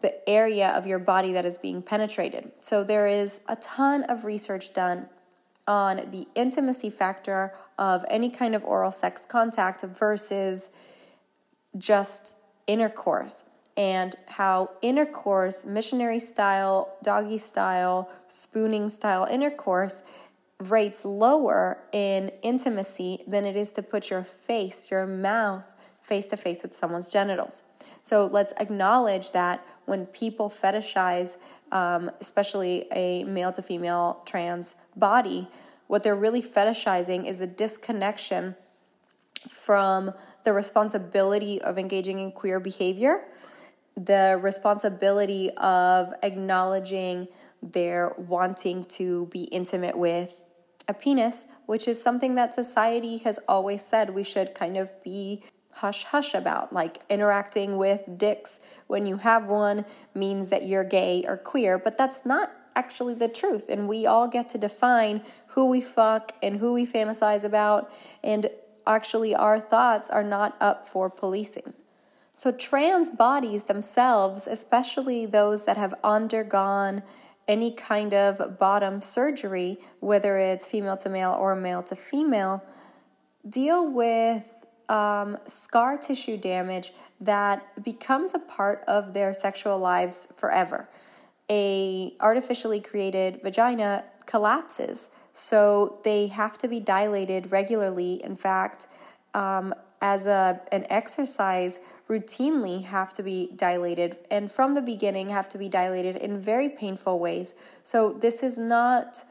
the 0.00 0.28
area 0.28 0.68
of 0.68 0.86
your 0.86 0.98
body 0.98 1.32
that 1.32 1.44
is 1.44 1.56
being 1.58 1.82
penetrated. 1.82 2.52
So 2.60 2.84
there 2.84 3.06
is 3.06 3.40
a 3.48 3.56
ton 3.56 4.04
of 4.04 4.24
research 4.24 4.72
done 4.72 5.08
on 5.66 6.10
the 6.10 6.28
intimacy 6.34 6.90
factor 6.90 7.52
of 7.78 8.04
any 8.08 8.30
kind 8.30 8.54
of 8.54 8.62
oral 8.64 8.92
sex 8.92 9.26
contact 9.26 9.82
versus 9.82 10.70
just 11.76 12.36
intercourse 12.66 13.42
and 13.76 14.16
how 14.26 14.70
intercourse, 14.82 15.64
missionary 15.64 16.18
style, 16.18 16.96
doggy 17.02 17.38
style, 17.38 18.10
spooning 18.28 18.88
style 18.88 19.24
intercourse 19.24 20.02
rates 20.60 21.04
lower 21.04 21.78
in 21.92 22.30
intimacy 22.42 23.22
than 23.26 23.44
it 23.44 23.56
is 23.56 23.72
to 23.72 23.82
put 23.82 24.08
your 24.08 24.22
face, 24.22 24.90
your 24.90 25.06
mouth, 25.06 25.74
face 26.02 26.28
to 26.28 26.36
face 26.36 26.62
with 26.62 26.74
someone's 26.74 27.10
genitals. 27.10 27.62
So 28.02 28.26
let's 28.26 28.52
acknowledge 28.58 29.32
that 29.32 29.66
when 29.84 30.06
people 30.06 30.48
fetishize, 30.48 31.36
um, 31.72 32.10
especially 32.20 32.86
a 32.92 33.24
male 33.24 33.52
to 33.52 33.62
female 33.62 34.22
trans 34.24 34.76
body, 34.94 35.48
what 35.88 36.02
they're 36.02 36.16
really 36.16 36.42
fetishizing 36.42 37.26
is 37.26 37.38
the 37.38 37.46
disconnection 37.46 38.54
from 39.48 40.12
the 40.44 40.52
responsibility 40.52 41.60
of 41.60 41.78
engaging 41.78 42.18
in 42.18 42.32
queer 42.32 42.60
behavior, 42.60 43.24
the 43.96 44.38
responsibility 44.40 45.50
of 45.56 46.12
acknowledging 46.22 47.28
their 47.62 48.14
wanting 48.18 48.84
to 48.84 49.26
be 49.26 49.44
intimate 49.44 49.96
with 49.96 50.42
a 50.88 50.94
penis, 50.94 51.46
which 51.66 51.88
is 51.88 52.00
something 52.00 52.34
that 52.36 52.54
society 52.54 53.18
has 53.18 53.38
always 53.48 53.82
said 53.82 54.10
we 54.10 54.22
should 54.22 54.54
kind 54.54 54.76
of 54.76 55.02
be 55.02 55.42
hush 55.74 56.04
hush 56.04 56.34
about. 56.34 56.72
Like 56.72 56.98
interacting 57.08 57.76
with 57.76 58.04
dicks 58.16 58.60
when 58.86 59.06
you 59.06 59.18
have 59.18 59.46
one 59.46 59.84
means 60.14 60.50
that 60.50 60.64
you're 60.64 60.84
gay 60.84 61.24
or 61.26 61.36
queer, 61.36 61.78
but 61.78 61.98
that's 61.98 62.24
not 62.24 62.52
actually 62.74 63.14
the 63.14 63.28
truth. 63.28 63.68
And 63.68 63.88
we 63.88 64.06
all 64.06 64.28
get 64.28 64.48
to 64.50 64.58
define 64.58 65.22
who 65.48 65.66
we 65.66 65.80
fuck 65.80 66.32
and 66.42 66.58
who 66.58 66.72
we 66.72 66.86
fantasize 66.86 67.42
about. 67.42 67.90
And 68.22 68.50
actually, 68.86 69.34
our 69.34 69.58
thoughts 69.58 70.10
are 70.10 70.22
not 70.22 70.56
up 70.60 70.84
for 70.84 71.10
policing. 71.10 71.74
So, 72.36 72.52
trans 72.52 73.08
bodies 73.08 73.64
themselves, 73.64 74.46
especially 74.46 75.24
those 75.24 75.64
that 75.64 75.78
have 75.78 75.94
undergone 76.04 77.02
any 77.48 77.70
kind 77.70 78.12
of 78.12 78.58
bottom 78.58 79.00
surgery, 79.00 79.78
whether 80.00 80.36
it's 80.36 80.66
female 80.66 80.98
to 80.98 81.08
male 81.08 81.32
or 81.32 81.56
male 81.56 81.82
to 81.84 81.96
female, 81.96 82.62
deal 83.48 83.90
with 83.90 84.52
um, 84.90 85.38
scar 85.46 85.96
tissue 85.96 86.36
damage 86.36 86.92
that 87.18 87.82
becomes 87.82 88.34
a 88.34 88.38
part 88.38 88.84
of 88.86 89.14
their 89.14 89.32
sexual 89.32 89.78
lives 89.78 90.28
forever 90.36 90.90
a 91.50 92.12
artificially 92.20 92.80
created 92.80 93.40
vagina 93.42 94.04
collapses. 94.26 95.10
So 95.32 96.00
they 96.04 96.28
have 96.28 96.58
to 96.58 96.68
be 96.68 96.80
dilated 96.80 97.52
regularly. 97.52 98.22
In 98.22 98.36
fact, 98.36 98.86
um, 99.34 99.74
as 100.00 100.26
a 100.26 100.60
an 100.72 100.86
exercise, 100.90 101.78
routinely 102.08 102.84
have 102.84 103.12
to 103.14 103.22
be 103.22 103.50
dilated, 103.56 104.16
and 104.30 104.50
from 104.50 104.74
the 104.74 104.82
beginning 104.82 105.28
have 105.30 105.48
to 105.48 105.58
be 105.58 105.68
dilated 105.68 106.16
in 106.16 106.40
very 106.40 106.68
painful 106.68 107.18
ways. 107.18 107.54
So 107.82 108.12
this 108.12 108.42
is 108.42 108.56
not 108.56 109.24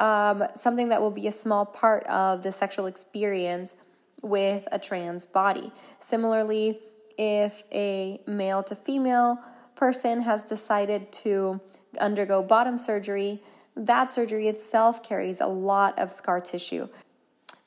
um, 0.00 0.44
something 0.54 0.88
that 0.88 1.00
will 1.00 1.10
be 1.10 1.26
a 1.26 1.32
small 1.32 1.66
part 1.66 2.04
of 2.06 2.42
the 2.42 2.52
sexual 2.52 2.86
experience 2.86 3.74
with 4.22 4.66
a 4.72 4.78
trans 4.78 5.26
body. 5.26 5.70
Similarly, 5.98 6.80
if 7.18 7.62
a 7.72 8.20
male 8.26 8.62
to 8.64 8.74
female 8.74 9.38
person 9.76 10.22
has 10.22 10.42
decided 10.42 11.12
to 11.12 11.60
undergo 12.00 12.42
bottom 12.42 12.78
surgery, 12.78 13.42
that 13.76 14.10
surgery 14.10 14.48
itself 14.48 15.02
carries 15.02 15.40
a 15.40 15.46
lot 15.46 15.98
of 15.98 16.10
scar 16.10 16.40
tissue. 16.40 16.88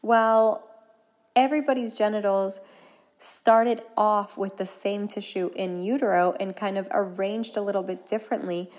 While 0.02 0.68
everybody's 1.36 1.94
genitals 1.94 2.60
started 3.18 3.82
off 3.96 4.38
with 4.38 4.58
the 4.58 4.66
same 4.66 5.08
tissue 5.08 5.50
in 5.56 5.82
utero 5.82 6.36
and 6.40 6.56
kind 6.56 6.78
of 6.78 6.88
arranged 6.92 7.58
a 7.58 7.62
little 7.62 7.84
bit 7.84 8.06
differently, 8.06 8.70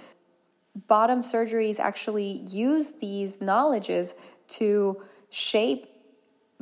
bottom 0.87 1.23
surgeries 1.23 1.79
actually 1.81 2.45
use 2.49 2.93
these 3.01 3.41
knowledges 3.41 4.15
to 4.47 5.03
shape 5.31 5.87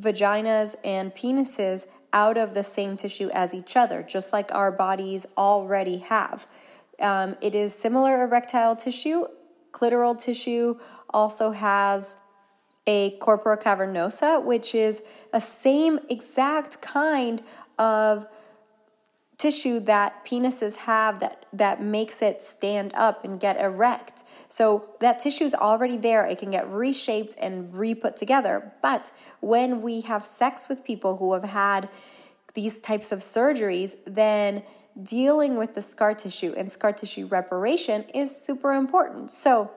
vaginas 0.00 0.74
and 0.84 1.14
penises 1.14 1.86
out 2.12 2.38
of 2.38 2.54
the 2.54 2.62
same 2.62 2.96
tissue 2.96 3.28
as 3.34 3.52
each 3.52 3.76
other, 3.76 4.02
just 4.02 4.32
like 4.32 4.52
our 4.54 4.72
bodies 4.72 5.26
already 5.36 5.98
have. 5.98 6.46
Um, 7.00 7.36
it 7.42 7.54
is 7.54 7.74
similar 7.74 8.24
erectile 8.24 8.74
tissue. 8.74 9.26
Clitoral 9.72 10.18
tissue 10.18 10.78
also 11.10 11.50
has 11.50 12.16
a 12.86 13.10
corpora 13.18 13.58
cavernosa, 13.58 14.42
which 14.42 14.74
is 14.74 15.02
a 15.32 15.40
same 15.40 15.98
exact 16.08 16.80
kind 16.80 17.42
of 17.78 18.26
tissue 19.38 19.80
that 19.80 20.24
penises 20.24 20.76
have 20.76 21.20
that 21.20 21.44
that 21.52 21.82
makes 21.82 22.22
it 22.22 22.40
stand 22.40 22.92
up 22.94 23.24
and 23.24 23.38
get 23.38 23.60
erect. 23.60 24.22
So 24.48 24.90
that 25.00 25.18
tissue 25.18 25.44
is 25.44 25.54
already 25.54 25.96
there. 25.96 26.26
It 26.26 26.38
can 26.38 26.50
get 26.50 26.70
reshaped 26.70 27.34
and 27.38 27.74
re-put 27.74 28.16
together. 28.16 28.72
But 28.80 29.10
when 29.40 29.82
we 29.82 30.02
have 30.02 30.22
sex 30.22 30.68
with 30.68 30.84
people 30.84 31.18
who 31.18 31.34
have 31.34 31.44
had 31.44 31.88
these 32.54 32.78
types 32.78 33.12
of 33.12 33.18
surgeries, 33.18 33.96
then 34.06 34.62
dealing 35.02 35.56
with 35.56 35.74
the 35.74 35.82
scar 35.82 36.14
tissue 36.14 36.54
and 36.56 36.70
scar 36.70 36.92
tissue 36.92 37.26
reparation 37.26 38.04
is 38.14 38.34
super 38.34 38.72
important. 38.72 39.30
So 39.30 39.70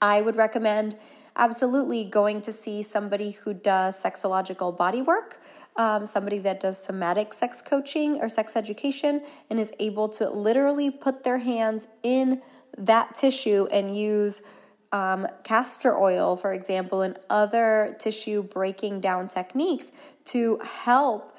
I 0.00 0.20
would 0.20 0.36
recommend 0.36 0.94
absolutely 1.34 2.04
going 2.04 2.40
to 2.42 2.52
see 2.52 2.82
somebody 2.82 3.30
who 3.30 3.54
does 3.54 4.00
sexological 4.00 4.76
body 4.76 5.02
work 5.02 5.38
um, 5.76 6.04
somebody 6.04 6.38
that 6.38 6.60
does 6.60 6.82
somatic 6.82 7.32
sex 7.32 7.62
coaching 7.62 8.20
or 8.20 8.28
sex 8.28 8.56
education 8.56 9.22
and 9.48 9.58
is 9.58 9.72
able 9.78 10.08
to 10.10 10.28
literally 10.28 10.90
put 10.90 11.24
their 11.24 11.38
hands 11.38 11.88
in 12.02 12.42
that 12.76 13.14
tissue 13.14 13.66
and 13.72 13.96
use 13.96 14.42
um, 14.92 15.26
castor 15.42 15.96
oil, 15.96 16.36
for 16.36 16.52
example, 16.52 17.00
and 17.00 17.18
other 17.30 17.96
tissue 17.98 18.42
breaking 18.42 19.00
down 19.00 19.26
techniques 19.28 19.90
to 20.26 20.58
help 20.62 21.31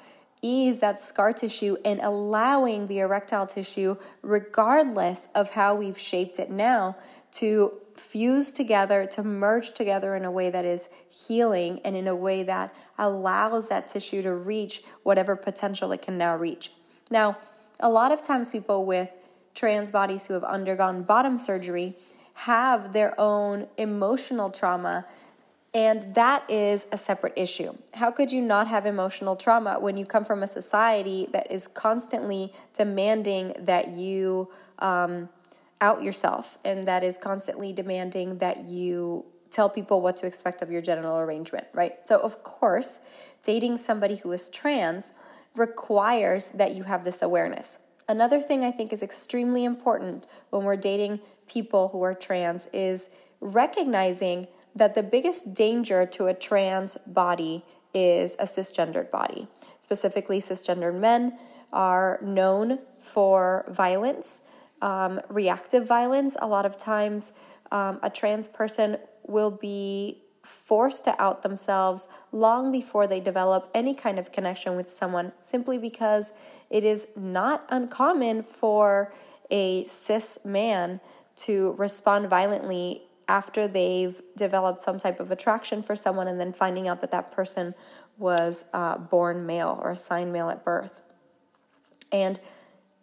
ease 0.44 0.80
that 0.80 1.00
scar 1.00 1.32
tissue 1.32 1.76
and 1.84 1.98
allowing 2.00 2.86
the 2.86 2.98
erectile 2.98 3.46
tissue, 3.46 3.96
regardless 4.20 5.26
of 5.34 5.50
how 5.50 5.74
we've 5.74 5.98
shaped 5.98 6.38
it 6.38 6.50
now, 6.50 6.96
to 7.32 7.72
fuse 7.94 8.52
together, 8.52 9.06
to 9.06 9.22
merge 9.22 9.72
together 9.72 10.14
in 10.14 10.24
a 10.24 10.30
way 10.30 10.50
that 10.50 10.66
is 10.66 10.90
healing 11.08 11.80
and 11.84 11.96
in 11.96 12.06
a 12.06 12.14
way 12.14 12.42
that 12.42 12.76
allows 12.98 13.70
that 13.70 13.88
tissue 13.88 14.20
to 14.20 14.34
reach 14.34 14.82
whatever 15.02 15.34
potential 15.34 15.90
it 15.92 16.02
can 16.02 16.18
now 16.18 16.36
reach. 16.36 16.70
Now, 17.10 17.38
a 17.80 17.88
lot 17.88 18.12
of 18.12 18.22
times 18.22 18.52
people 18.52 18.84
with 18.84 19.08
trans 19.54 19.90
bodies 19.90 20.26
who 20.26 20.34
have 20.34 20.44
undergone 20.44 21.04
bottom 21.04 21.38
surgery 21.38 21.94
have 22.34 22.92
their 22.92 23.18
own 23.18 23.66
emotional 23.78 24.50
trauma 24.50 25.06
and 25.74 26.14
that 26.14 26.48
is 26.48 26.86
a 26.92 26.96
separate 26.96 27.32
issue. 27.36 27.74
How 27.94 28.12
could 28.12 28.30
you 28.30 28.40
not 28.40 28.68
have 28.68 28.86
emotional 28.86 29.34
trauma 29.34 29.78
when 29.80 29.96
you 29.96 30.06
come 30.06 30.24
from 30.24 30.42
a 30.42 30.46
society 30.46 31.26
that 31.32 31.50
is 31.50 31.66
constantly 31.66 32.52
demanding 32.72 33.54
that 33.58 33.88
you 33.88 34.50
um, 34.78 35.28
out 35.80 36.02
yourself 36.02 36.58
and 36.64 36.84
that 36.84 37.02
is 37.02 37.18
constantly 37.18 37.72
demanding 37.72 38.38
that 38.38 38.64
you 38.64 39.24
tell 39.50 39.68
people 39.68 40.00
what 40.00 40.16
to 40.18 40.26
expect 40.26 40.62
of 40.62 40.70
your 40.70 40.80
genital 40.80 41.18
arrangement, 41.18 41.66
right? 41.72 41.94
So, 42.04 42.20
of 42.20 42.42
course, 42.44 43.00
dating 43.42 43.76
somebody 43.76 44.16
who 44.16 44.30
is 44.32 44.48
trans 44.48 45.12
requires 45.56 46.48
that 46.50 46.74
you 46.74 46.84
have 46.84 47.04
this 47.04 47.20
awareness. 47.20 47.78
Another 48.08 48.40
thing 48.40 48.64
I 48.64 48.70
think 48.70 48.92
is 48.92 49.02
extremely 49.02 49.64
important 49.64 50.24
when 50.50 50.64
we're 50.64 50.76
dating 50.76 51.20
people 51.48 51.88
who 51.88 52.02
are 52.02 52.14
trans 52.14 52.66
is 52.72 53.08
recognizing 53.40 54.46
that 54.74 54.94
the 54.94 55.02
biggest 55.02 55.54
danger 55.54 56.06
to 56.06 56.26
a 56.26 56.34
trans 56.34 56.96
body 57.06 57.62
is 57.92 58.34
a 58.38 58.44
cisgendered 58.44 59.10
body. 59.10 59.46
Specifically, 59.80 60.40
cisgendered 60.40 60.98
men 60.98 61.38
are 61.72 62.18
known 62.22 62.78
for 63.00 63.64
violence 63.68 64.42
um, 64.84 65.20
reactive 65.28 65.88
violence. 65.88 66.36
A 66.40 66.46
lot 66.46 66.66
of 66.66 66.76
times, 66.76 67.32
um, 67.72 67.98
a 68.02 68.10
trans 68.10 68.46
person 68.46 68.98
will 69.26 69.50
be 69.50 70.20
forced 70.42 71.04
to 71.04 71.20
out 71.20 71.42
themselves 71.42 72.06
long 72.30 72.70
before 72.70 73.06
they 73.06 73.18
develop 73.18 73.70
any 73.74 73.94
kind 73.94 74.18
of 74.18 74.30
connection 74.30 74.76
with 74.76 74.92
someone, 74.92 75.32
simply 75.40 75.78
because 75.78 76.32
it 76.68 76.84
is 76.84 77.08
not 77.16 77.64
uncommon 77.70 78.42
for 78.42 79.10
a 79.50 79.84
cis 79.84 80.38
man 80.44 81.00
to 81.34 81.72
respond 81.78 82.28
violently 82.28 83.02
after 83.28 83.66
they've 83.66 84.20
developed 84.36 84.82
some 84.82 84.98
type 84.98 85.20
of 85.20 85.30
attraction 85.30 85.82
for 85.82 85.96
someone 85.96 86.28
and 86.28 86.40
then 86.40 86.52
finding 86.52 86.88
out 86.88 87.00
that 87.00 87.10
that 87.10 87.32
person 87.32 87.74
was 88.18 88.64
uh, 88.72 88.98
born 88.98 89.46
male 89.46 89.80
or 89.82 89.90
assigned 89.90 90.32
male 90.32 90.50
at 90.50 90.64
birth. 90.64 91.02
And 92.12 92.38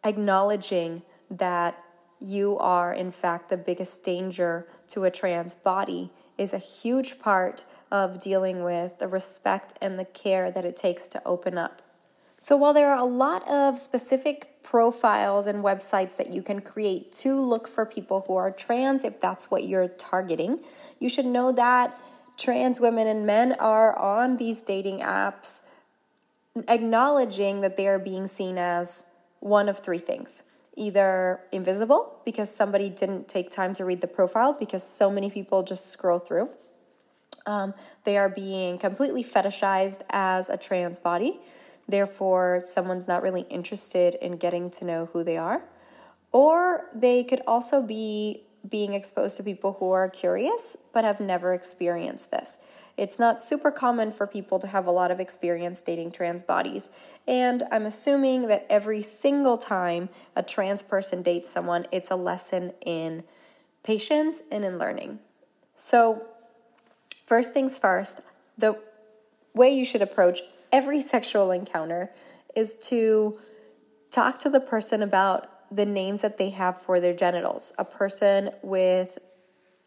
acknowledging 0.04 1.04
that 1.30 1.84
you 2.20 2.58
are, 2.60 2.94
in 2.94 3.12
fact, 3.12 3.50
the 3.50 3.58
biggest 3.58 4.04
danger 4.04 4.68
to 4.90 5.04
a 5.04 5.12
trans 5.12 5.56
body 5.56 6.12
is 6.38 6.54
a 6.54 6.60
huge 6.60 7.20
part 7.20 7.66
of 7.92 8.22
dealing 8.22 8.64
with 8.64 9.00
the 9.00 9.08
respect 9.08 9.74
and 9.82 10.00
the 10.00 10.06
care 10.06 10.52
that 10.52 10.64
it 10.64 10.76
takes 10.76 11.08
to 11.08 11.22
open 11.26 11.58
up. 11.58 11.82
So, 12.38 12.56
while 12.56 12.74
there 12.74 12.92
are 12.92 12.98
a 12.98 13.06
lot 13.06 13.48
of 13.50 13.78
specific 13.78 14.51
profiles 14.72 15.48
and 15.48 15.66
websites 15.66 16.16
that 16.16 16.34
you 16.34 16.42
can 16.42 16.62
create 16.62 17.12
to 17.12 17.38
look 17.38 17.68
for 17.68 17.86
people 17.86 18.24
who 18.26 18.38
are 18.38 18.50
trans, 18.50 19.04
if 19.04 19.20
that's 19.20 19.52
what 19.52 19.66
you're 19.66 19.90
targeting, 19.90 20.58
you 20.98 21.10
should 21.10 21.26
know 21.26 21.52
that 21.52 21.94
trans 22.38 22.80
women 22.80 23.06
and 23.06 23.26
men 23.26 23.52
are 23.60 23.94
on 24.00 24.38
these 24.38 24.62
dating 24.62 25.00
apps 25.00 25.64
acknowledging 26.70 27.60
that 27.60 27.76
they 27.76 27.86
are 27.86 28.00
being 28.00 28.28
seen 28.28 28.58
as 28.58 29.04
one 29.42 29.68
of 29.68 29.80
three 29.80 29.98
things 29.98 30.44
either 30.78 31.42
invisible 31.52 32.22
because 32.24 32.50
somebody 32.50 32.90
didn't 32.90 33.28
take 33.28 33.52
time 33.52 33.74
to 33.74 33.84
read 33.84 34.00
the 34.00 34.08
profile 34.08 34.56
because 34.58 34.82
so 34.82 35.12
many 35.12 35.30
people 35.30 35.64
just 35.64 35.88
scroll 35.88 36.18
through. 36.18 36.50
Um, 37.46 37.74
they 38.06 38.18
are 38.18 38.30
being 38.30 38.78
completely 38.78 39.22
fetishized 39.22 40.02
as 40.10 40.48
a 40.48 40.56
trans 40.56 40.98
body. 40.98 41.42
Therefore, 41.92 42.64
someone's 42.68 43.08
not 43.08 43.22
really 43.22 43.42
interested 43.50 44.16
in 44.16 44.38
getting 44.38 44.70
to 44.72 44.86
know 44.86 45.08
who 45.08 45.26
they 45.26 45.38
are. 45.38 45.64
Or 46.32 46.86
they 46.96 47.26
could 47.26 47.42
also 47.46 47.84
be 47.84 48.44
being 48.68 48.94
exposed 48.94 49.36
to 49.38 49.44
people 49.44 49.74
who 49.80 49.92
are 49.92 50.08
curious 50.08 50.78
but 50.94 51.04
have 51.04 51.20
never 51.20 51.54
experienced 51.54 52.32
this. 52.32 52.60
It's 52.96 53.20
not 53.20 53.42
super 53.42 53.72
common 53.72 54.12
for 54.14 54.26
people 54.26 54.58
to 54.60 54.68
have 54.68 54.86
a 54.88 54.92
lot 54.92 55.12
of 55.12 55.20
experience 55.20 55.82
dating 55.82 56.12
trans 56.12 56.42
bodies. 56.42 56.90
And 57.28 57.64
I'm 57.72 57.86
assuming 57.86 58.48
that 58.48 58.66
every 58.70 59.02
single 59.02 59.58
time 59.58 60.08
a 60.36 60.44
trans 60.44 60.84
person 60.84 61.22
dates 61.22 61.50
someone, 61.50 61.88
it's 61.92 62.10
a 62.10 62.16
lesson 62.16 62.72
in 62.86 63.24
patience 63.84 64.44
and 64.50 64.64
in 64.64 64.78
learning. 64.78 65.20
So, 65.76 66.28
first 67.26 67.54
things 67.54 67.78
first, 67.78 68.22
the 68.58 68.80
way 69.54 69.76
you 69.76 69.84
should 69.84 70.02
approach 70.02 70.42
every 70.72 71.00
sexual 71.00 71.52
encounter 71.52 72.12
is 72.56 72.76
to 72.76 73.40
talk 74.12 74.40
to 74.40 74.50
the 74.50 74.60
person 74.60 75.02
about 75.02 75.48
the 75.74 75.86
names 75.86 76.22
that 76.22 76.38
they 76.38 76.50
have 76.50 76.82
for 76.82 77.00
their 77.00 77.14
genitals. 77.14 77.72
A 77.78 77.86
person 77.86 78.52
with 78.62 79.20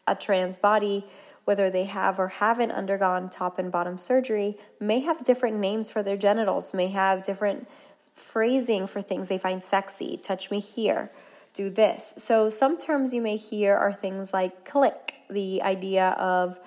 a 0.07 0.15
trans 0.15 0.57
body 0.57 1.05
whether 1.45 1.69
they 1.69 1.85
have 1.85 2.19
or 2.19 2.27
haven't 2.27 2.71
undergone 2.71 3.29
top 3.29 3.57
and 3.57 3.71
bottom 3.71 3.97
surgery, 3.97 4.57
may 4.79 4.99
have 4.99 5.23
different 5.23 5.57
names 5.57 5.89
for 5.89 6.03
their 6.03 6.17
genitals, 6.17 6.73
may 6.73 6.87
have 6.87 7.23
different 7.23 7.69
phrasing 8.13 8.85
for 8.87 9.01
things 9.01 9.27
they 9.27 9.37
find 9.37 9.63
sexy. 9.63 10.19
Touch 10.21 10.51
me 10.51 10.59
here, 10.59 11.11
do 11.53 11.69
this. 11.69 12.15
So, 12.17 12.49
some 12.49 12.77
terms 12.77 13.13
you 13.13 13.21
may 13.21 13.37
hear 13.37 13.75
are 13.75 13.93
things 13.93 14.33
like 14.33 14.65
click, 14.65 15.13
the 15.29 15.61
idea 15.61 16.09
of 16.17 16.59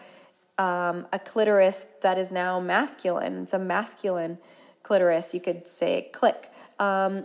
um, 0.59 1.07
a 1.12 1.18
clitoris 1.18 1.87
that 2.03 2.18
is 2.18 2.31
now 2.31 2.61
masculine. 2.61 3.42
It's 3.42 3.53
a 3.53 3.59
masculine 3.59 4.38
clitoris. 4.83 5.33
You 5.33 5.40
could 5.40 5.66
say 5.66 6.11
click. 6.12 6.51
Um, 6.79 7.25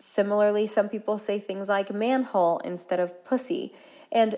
similarly, 0.00 0.66
some 0.66 0.88
people 0.88 1.18
say 1.18 1.38
things 1.38 1.68
like 1.68 1.92
manhole 1.92 2.58
instead 2.58 2.98
of 2.98 3.24
pussy. 3.24 3.72
And 4.10 4.34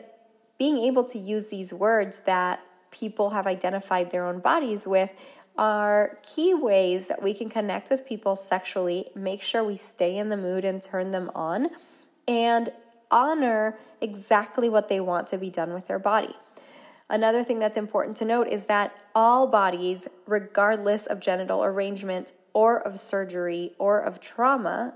being 0.58 0.78
able 0.78 1.04
to 1.04 1.18
use 1.18 1.48
these 1.48 1.72
words 1.72 2.20
that 2.20 2.60
people 2.90 3.30
have 3.30 3.46
identified 3.46 4.10
their 4.10 4.26
own 4.26 4.40
bodies 4.40 4.86
with 4.86 5.12
are 5.56 6.18
key 6.22 6.54
ways 6.54 7.08
that 7.08 7.22
we 7.22 7.34
can 7.34 7.48
connect 7.48 7.90
with 7.90 8.06
people 8.06 8.36
sexually, 8.36 9.06
make 9.14 9.42
sure 9.42 9.62
we 9.62 9.76
stay 9.76 10.16
in 10.16 10.28
the 10.28 10.36
mood 10.36 10.64
and 10.64 10.80
turn 10.80 11.10
them 11.10 11.30
on, 11.34 11.68
and 12.26 12.70
honor 13.10 13.76
exactly 14.00 14.68
what 14.68 14.88
they 14.88 15.00
want 15.00 15.26
to 15.26 15.36
be 15.36 15.50
done 15.50 15.74
with 15.74 15.86
their 15.88 15.98
body. 15.98 16.34
Another 17.12 17.44
thing 17.44 17.58
that's 17.58 17.76
important 17.76 18.16
to 18.16 18.24
note 18.24 18.48
is 18.48 18.64
that 18.66 18.96
all 19.14 19.46
bodies, 19.46 20.08
regardless 20.26 21.04
of 21.04 21.20
genital 21.20 21.62
arrangement 21.62 22.32
or 22.54 22.78
of 22.78 22.98
surgery 22.98 23.72
or 23.78 24.00
of 24.00 24.18
trauma, 24.18 24.94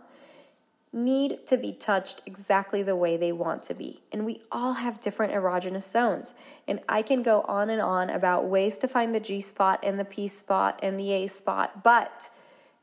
need 0.94 1.46
to 1.46 1.59
be 1.59 1.74
touched 1.74 2.22
exactly 2.24 2.83
the 2.83 2.96
way 2.96 3.18
they 3.18 3.33
want 3.33 3.62
to 3.64 3.74
be. 3.74 4.00
And 4.11 4.24
we 4.24 4.40
all 4.50 4.74
have 4.74 4.98
different 4.98 5.35
erogenous 5.35 5.90
zones. 5.90 6.33
And 6.66 6.81
I 6.88 7.02
can 7.02 7.22
go 7.22 7.42
on 7.42 7.68
and 7.68 7.83
on 7.83 8.09
about 8.09 8.46
ways 8.46 8.79
to 8.79 8.88
find 8.88 9.14
the 9.14 9.20
G 9.20 9.42
spot 9.42 9.79
and 9.83 10.00
the 10.00 10.05
P 10.07 10.26
spot 10.26 10.81
and 10.83 10.98
the 10.98 11.12
A 11.12 11.26
spot. 11.26 11.85
But 11.85 12.31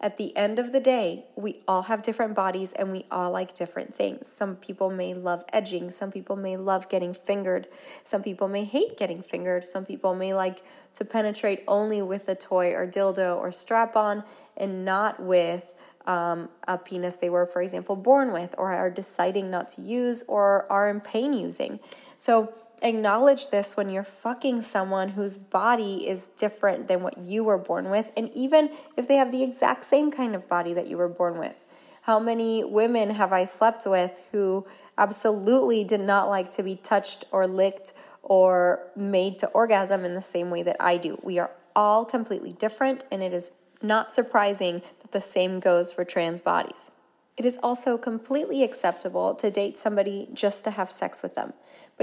at 0.03 0.17
the 0.17 0.35
end 0.35 0.59
of 0.59 0.73
the 0.73 0.81
day, 0.81 1.23
we 1.37 1.61
all 1.65 1.83
have 1.83 2.01
different 2.01 2.35
bodies 2.35 2.73
and 2.73 2.91
we 2.91 3.05
all 3.09 3.31
like 3.31 3.55
different 3.55 3.95
things. 3.95 4.27
Some 4.27 4.57
people 4.57 4.89
may 4.89 5.13
love 5.13 5.45
edging, 5.53 5.89
some 5.91 6.11
people 6.11 6.35
may 6.35 6.57
love 6.57 6.89
getting 6.89 7.13
fingered, 7.13 7.69
some 8.03 8.21
people 8.21 8.49
may 8.49 8.65
hate 8.65 8.97
getting 8.97 9.21
fingered, 9.21 9.63
some 9.63 9.85
people 9.85 10.13
may 10.13 10.33
like 10.33 10.61
to 10.95 11.05
penetrate 11.05 11.63
only 11.69 12.01
with 12.01 12.27
a 12.27 12.35
toy 12.35 12.73
or 12.73 12.85
dildo 12.85 13.37
or 13.37 13.49
strap 13.53 13.95
on 13.95 14.25
and 14.57 14.83
not 14.83 15.23
with 15.23 15.73
um, 16.05 16.49
a 16.67 16.77
penis 16.77 17.15
they 17.15 17.29
were, 17.29 17.45
for 17.45 17.61
example, 17.61 17.95
born 17.95 18.33
with, 18.33 18.53
or 18.57 18.73
are 18.73 18.89
deciding 18.89 19.49
not 19.49 19.69
to 19.69 19.81
use, 19.81 20.21
or 20.27 20.69
are 20.69 20.89
in 20.89 20.99
pain 20.99 21.31
using. 21.31 21.79
So 22.17 22.53
acknowledge 22.83 23.49
this 23.49 23.75
when 23.75 23.89
you're 23.89 24.03
fucking 24.03 24.61
someone 24.61 25.09
whose 25.09 25.37
body 25.37 26.07
is 26.07 26.27
different 26.27 26.87
than 26.87 27.01
what 27.01 27.17
you 27.17 27.43
were 27.43 27.57
born 27.57 27.89
with, 27.89 28.11
and 28.15 28.29
even 28.35 28.69
if 28.97 29.07
they 29.07 29.15
have 29.15 29.31
the 29.31 29.41
exact 29.41 29.83
same 29.83 30.11
kind 30.11 30.35
of 30.35 30.47
body 30.47 30.73
that 30.73 30.87
you 30.87 30.97
were 30.97 31.09
born 31.09 31.39
with. 31.39 31.69
How 32.03 32.19
many 32.19 32.63
women 32.65 33.11
have 33.11 33.31
I 33.31 33.45
slept 33.45 33.83
with 33.85 34.29
who 34.33 34.65
absolutely 34.97 35.85
did 35.85 36.01
not 36.01 36.27
like 36.27 36.51
to 36.51 36.63
be 36.63 36.75
touched 36.75 37.23
or 37.31 37.47
licked 37.47 37.93
or 38.21 38.91
made 38.95 39.39
to 39.39 39.47
orgasm 39.47 40.03
in 40.03 40.13
the 40.13 40.21
same 40.21 40.49
way 40.49 40.63
that 40.63 40.75
I 40.81 40.97
do? 40.97 41.17
We 41.23 41.39
are 41.39 41.51
all 41.75 42.03
completely 42.03 42.51
different, 42.51 43.05
and 43.09 43.23
it 43.23 43.33
is 43.33 43.51
not 43.81 44.13
surprising 44.13 44.81
that 45.01 45.13
the 45.13 45.21
same 45.21 45.61
goes 45.61 45.93
for 45.93 46.03
trans 46.03 46.41
bodies. 46.41 46.91
It 47.35 47.45
is 47.45 47.57
also 47.63 47.97
completely 47.97 48.63
acceptable 48.63 49.33
to 49.35 49.49
date 49.49 49.75
somebody 49.75 50.27
just 50.33 50.63
to 50.65 50.71
have 50.71 50.91
sex 50.91 51.23
with 51.23 51.35
them. 51.35 51.53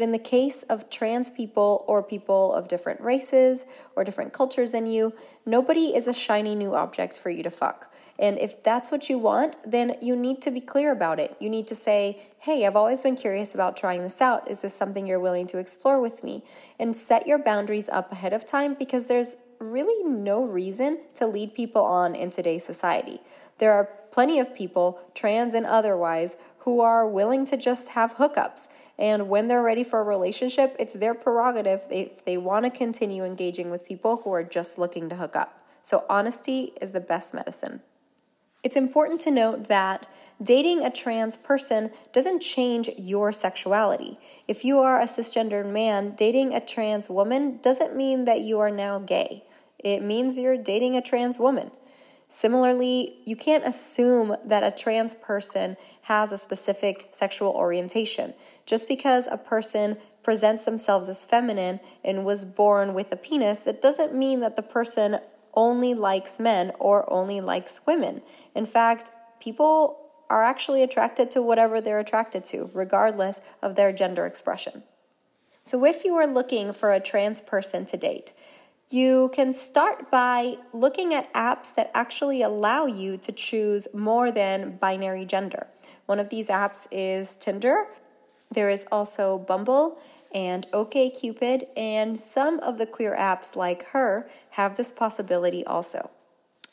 But 0.00 0.04
in 0.04 0.12
the 0.12 0.18
case 0.18 0.62
of 0.62 0.88
trans 0.88 1.28
people 1.30 1.84
or 1.86 2.02
people 2.02 2.54
of 2.54 2.68
different 2.68 3.02
races 3.02 3.66
or 3.94 4.02
different 4.02 4.32
cultures 4.32 4.72
than 4.72 4.86
you, 4.86 5.12
nobody 5.44 5.94
is 5.94 6.08
a 6.08 6.14
shiny 6.14 6.54
new 6.54 6.74
object 6.74 7.18
for 7.18 7.28
you 7.28 7.42
to 7.42 7.50
fuck. 7.50 7.92
And 8.18 8.38
if 8.38 8.62
that's 8.62 8.90
what 8.90 9.10
you 9.10 9.18
want, 9.18 9.56
then 9.62 9.96
you 10.00 10.16
need 10.16 10.40
to 10.40 10.50
be 10.50 10.62
clear 10.62 10.90
about 10.90 11.20
it. 11.20 11.36
You 11.38 11.50
need 11.50 11.66
to 11.66 11.74
say, 11.74 12.22
hey, 12.38 12.64
I've 12.64 12.76
always 12.76 13.02
been 13.02 13.14
curious 13.14 13.54
about 13.54 13.76
trying 13.76 14.02
this 14.02 14.22
out. 14.22 14.50
Is 14.50 14.60
this 14.60 14.72
something 14.72 15.06
you're 15.06 15.20
willing 15.20 15.46
to 15.48 15.58
explore 15.58 16.00
with 16.00 16.24
me? 16.24 16.44
And 16.78 16.96
set 16.96 17.26
your 17.26 17.38
boundaries 17.38 17.90
up 17.90 18.10
ahead 18.10 18.32
of 18.32 18.46
time 18.46 18.72
because 18.78 19.04
there's 19.04 19.36
really 19.58 20.02
no 20.02 20.42
reason 20.42 21.00
to 21.16 21.26
lead 21.26 21.52
people 21.52 21.84
on 21.84 22.14
in 22.14 22.30
today's 22.30 22.64
society. 22.64 23.20
There 23.58 23.72
are 23.74 23.90
plenty 24.10 24.38
of 24.38 24.54
people, 24.54 24.98
trans 25.14 25.52
and 25.52 25.66
otherwise, 25.66 26.38
who 26.60 26.80
are 26.80 27.06
willing 27.06 27.44
to 27.44 27.58
just 27.58 27.90
have 27.90 28.14
hookups. 28.14 28.68
And 29.00 29.30
when 29.30 29.48
they're 29.48 29.62
ready 29.62 29.82
for 29.82 30.00
a 30.00 30.04
relationship, 30.04 30.76
it's 30.78 30.92
their 30.92 31.14
prerogative 31.14 31.86
if 31.90 32.22
they 32.22 32.36
want 32.36 32.66
to 32.66 32.70
continue 32.70 33.24
engaging 33.24 33.70
with 33.70 33.88
people 33.88 34.18
who 34.18 34.32
are 34.32 34.44
just 34.44 34.78
looking 34.78 35.08
to 35.08 35.16
hook 35.16 35.34
up. 35.34 35.64
So, 35.82 36.04
honesty 36.10 36.74
is 36.82 36.90
the 36.90 37.00
best 37.00 37.32
medicine. 37.32 37.80
It's 38.62 38.76
important 38.76 39.22
to 39.22 39.30
note 39.30 39.68
that 39.68 40.06
dating 40.42 40.84
a 40.84 40.90
trans 40.90 41.38
person 41.38 41.90
doesn't 42.12 42.40
change 42.40 42.90
your 42.98 43.32
sexuality. 43.32 44.18
If 44.46 44.66
you 44.66 44.80
are 44.80 45.00
a 45.00 45.06
cisgendered 45.06 45.72
man, 45.72 46.14
dating 46.14 46.52
a 46.52 46.60
trans 46.60 47.08
woman 47.08 47.58
doesn't 47.62 47.96
mean 47.96 48.26
that 48.26 48.40
you 48.40 48.58
are 48.58 48.70
now 48.70 48.98
gay. 48.98 49.44
It 49.78 50.02
means 50.02 50.38
you're 50.38 50.58
dating 50.58 50.94
a 50.94 51.02
trans 51.02 51.38
woman. 51.38 51.70
Similarly, 52.32 53.18
you 53.26 53.34
can't 53.34 53.66
assume 53.66 54.36
that 54.44 54.62
a 54.62 54.70
trans 54.70 55.14
person 55.14 55.76
has 56.02 56.30
a 56.30 56.38
specific 56.38 57.08
sexual 57.10 57.50
orientation. 57.50 58.34
Just 58.64 58.86
because 58.86 59.26
a 59.26 59.36
person 59.36 59.98
presents 60.22 60.64
themselves 60.64 61.08
as 61.08 61.24
feminine 61.24 61.80
and 62.04 62.24
was 62.24 62.44
born 62.44 62.94
with 62.94 63.10
a 63.10 63.16
penis, 63.16 63.60
that 63.60 63.82
doesn't 63.82 64.14
mean 64.14 64.38
that 64.40 64.54
the 64.54 64.62
person 64.62 65.18
only 65.54 65.92
likes 65.92 66.38
men 66.38 66.70
or 66.78 67.12
only 67.12 67.40
likes 67.40 67.80
women. 67.84 68.22
In 68.54 68.64
fact, 68.64 69.10
people 69.40 69.98
are 70.30 70.44
actually 70.44 70.84
attracted 70.84 71.32
to 71.32 71.42
whatever 71.42 71.80
they're 71.80 71.98
attracted 71.98 72.44
to, 72.44 72.70
regardless 72.72 73.40
of 73.60 73.74
their 73.74 73.92
gender 73.92 74.24
expression. 74.24 74.84
So, 75.64 75.84
if 75.84 76.04
you 76.04 76.14
are 76.14 76.26
looking 76.26 76.72
for 76.72 76.92
a 76.92 77.00
trans 77.00 77.40
person 77.40 77.84
to 77.86 77.96
date, 77.96 78.32
you 78.90 79.31
can 79.33 79.53
start 79.53 80.11
by 80.11 80.57
looking 80.72 81.14
at 81.14 81.33
apps 81.33 81.72
that 81.76 81.90
actually 81.94 82.42
allow 82.42 82.87
you 82.87 83.16
to 83.16 83.31
choose 83.31 83.87
more 83.94 84.33
than 84.33 84.76
binary 84.79 85.24
gender. 85.24 85.68
One 86.07 86.18
of 86.18 86.29
these 86.29 86.48
apps 86.48 86.88
is 86.90 87.37
Tinder. 87.37 87.87
There 88.50 88.68
is 88.68 88.85
also 88.90 89.38
Bumble 89.38 89.98
and 90.35 90.66
OkCupid, 90.72 91.68
and 91.76 92.18
some 92.18 92.59
of 92.61 92.79
the 92.79 92.87
queer 92.87 93.16
apps 93.16 93.55
like 93.55 93.87
Her 93.90 94.29
have 94.50 94.76
this 94.76 94.92
possibility 94.92 95.64
also. 95.64 96.11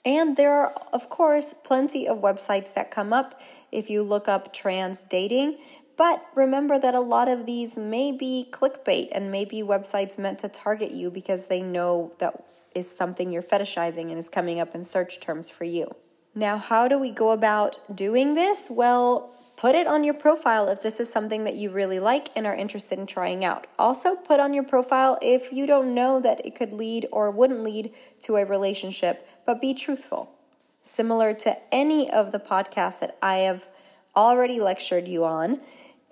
And 0.04 0.38
there 0.38 0.54
are, 0.54 0.74
of 0.92 1.10
course, 1.10 1.54
plenty 1.64 2.08
of 2.08 2.18
websites 2.18 2.74
that 2.74 2.90
come 2.90 3.14
up 3.14 3.40
if 3.72 3.92
you 3.92 4.02
look 4.02 4.28
up 4.28 4.52
trans 4.54 5.04
dating. 5.04 5.60
But 5.98 6.24
remember 6.36 6.78
that 6.80 6.94
a 6.94 7.00
lot 7.00 7.28
of 7.28 7.48
these 7.48 7.76
may 7.76 8.12
be 8.12 8.48
clickbait 8.52 9.10
and 9.12 9.32
maybe 9.32 9.58
websites 9.58 10.18
meant 10.18 10.40
to 10.40 10.48
target 10.48 10.92
you 10.92 11.10
because 11.10 11.48
they 11.48 11.62
know 11.62 12.14
that 12.20 12.46
is 12.76 12.90
something 12.90 13.32
you're 13.32 13.42
fetishizing 13.42 14.10
and 14.10 14.20
is 14.20 14.30
coming 14.30 14.60
up 14.60 14.76
in 14.76 14.84
search 14.84 15.20
terms 15.20 15.50
for 15.50 15.64
you. 15.64 15.96
Now, 16.36 16.60
how 16.60 16.88
do 16.88 17.00
we 17.00 17.10
go 17.10 17.32
about 17.32 17.80
doing 17.94 18.36
this? 18.36 18.68
Well, 18.70 19.34
put 19.56 19.74
it 19.74 19.88
on 19.88 20.04
your 20.04 20.14
profile 20.14 20.70
if 20.70 20.84
this 20.84 21.00
is 21.00 21.12
something 21.12 21.46
that 21.46 21.56
you 21.56 21.72
really 21.72 21.98
like 21.98 22.28
and 22.36 22.46
are 22.46 22.54
interested 22.54 23.00
in 23.00 23.08
trying 23.08 23.44
out. 23.44 23.66
Also, 23.80 24.16
put 24.16 24.40
on 24.40 24.54
your 24.54 24.64
profile 24.64 25.18
if 25.20 25.52
you 25.52 25.66
don't 25.66 25.96
know 25.96 26.22
that 26.22 26.46
it 26.46 26.54
could 26.54 26.72
lead 26.72 27.08
or 27.12 27.32
wouldn't 27.32 27.64
lead 27.64 27.92
to 28.22 28.36
a 28.36 28.46
relationship, 28.46 29.28
but 29.48 29.60
be 29.60 29.74
truthful. 29.74 30.36
Similar 30.84 31.34
to 31.34 31.58
any 31.74 32.08
of 32.08 32.32
the 32.32 32.40
podcasts 32.40 33.00
that 33.00 33.18
I 33.20 33.38
have 33.38 33.68
already 34.16 34.60
lectured 34.60 35.08
you 35.08 35.26
on, 35.26 35.60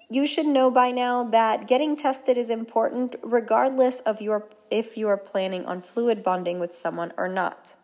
you 0.09 0.27
should 0.27 0.45
know 0.45 0.69
by 0.69 0.91
now 0.91 1.23
that 1.23 1.67
getting 1.67 1.95
tested 1.95 2.37
is 2.37 2.49
important 2.49 3.15
regardless 3.23 3.99
of 4.01 4.21
your 4.21 4.47
if 4.69 4.97
you 4.97 5.07
are 5.07 5.17
planning 5.17 5.65
on 5.65 5.81
fluid 5.81 6.23
bonding 6.23 6.59
with 6.59 6.75
someone 6.75 7.11
or 7.17 7.27
not. 7.27 7.75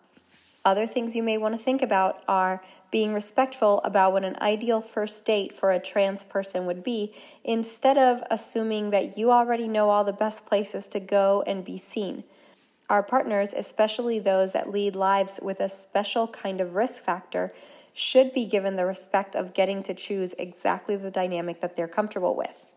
Other 0.64 0.86
things 0.86 1.16
you 1.16 1.24
may 1.24 1.40
want 1.40 1.56
to 1.56 1.62
think 1.62 1.82
about 1.82 2.24
are 2.28 2.62
being 2.92 3.14
respectful 3.14 3.82
about 3.84 4.14
what 4.14 4.24
an 4.24 4.38
ideal 4.42 4.80
first 4.82 5.26
date 5.26 5.54
for 5.54 5.72
a 5.72 5.80
trans 5.80 6.24
person 6.24 6.68
would 6.68 6.84
be 6.84 7.14
instead 7.44 7.98
of 7.98 8.22
assuming 8.30 8.92
that 8.92 9.18
you 9.18 9.32
already 9.32 9.68
know 9.68 9.90
all 9.90 10.04
the 10.04 10.14
best 10.14 10.46
places 10.46 10.88
to 10.90 11.00
go 11.00 11.44
and 11.48 11.66
be 11.66 11.80
seen. 11.80 12.24
Our 12.92 13.02
partners, 13.02 13.54
especially 13.56 14.20
those 14.20 14.52
that 14.52 14.70
lead 14.70 14.96
lives 14.96 15.40
with 15.42 15.60
a 15.60 15.70
special 15.70 16.28
kind 16.28 16.62
of 16.62 16.76
risk 16.76 17.02
factor, 17.02 17.54
should 17.94 18.34
be 18.34 18.46
given 18.46 18.76
the 18.76 18.86
respect 18.86 19.36
of 19.36 19.54
getting 19.54 19.84
to 19.84 19.94
choose 19.94 20.34
exactly 20.38 20.96
the 20.96 21.12
dynamic 21.12 21.62
that 21.62 21.76
they're 21.76 21.88
comfortable 21.88 22.36
with. 22.36 22.74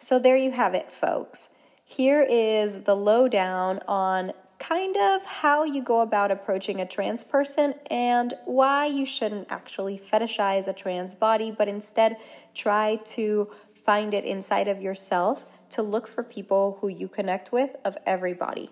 So, 0.00 0.18
there 0.18 0.36
you 0.36 0.50
have 0.50 0.74
it, 0.74 0.92
folks. 0.92 1.48
Here 1.84 2.22
is 2.22 2.84
the 2.84 2.96
lowdown 2.96 3.80
on 3.86 4.32
kind 4.58 4.96
of 4.96 5.24
how 5.26 5.64
you 5.64 5.82
go 5.82 6.00
about 6.00 6.30
approaching 6.30 6.80
a 6.80 6.86
trans 6.86 7.22
person 7.22 7.74
and 7.90 8.32
why 8.44 8.86
you 8.86 9.04
shouldn't 9.04 9.46
actually 9.50 9.98
fetishize 9.98 10.66
a 10.66 10.72
trans 10.72 11.14
body, 11.14 11.50
but 11.50 11.68
instead 11.68 12.16
try 12.54 12.96
to 13.04 13.50
find 13.84 14.14
it 14.14 14.24
inside 14.24 14.68
of 14.68 14.80
yourself 14.80 15.44
to 15.70 15.82
look 15.82 16.06
for 16.06 16.22
people 16.22 16.78
who 16.80 16.88
you 16.88 17.08
connect 17.08 17.52
with 17.52 17.76
of 17.84 17.98
every 18.06 18.32
body. 18.32 18.70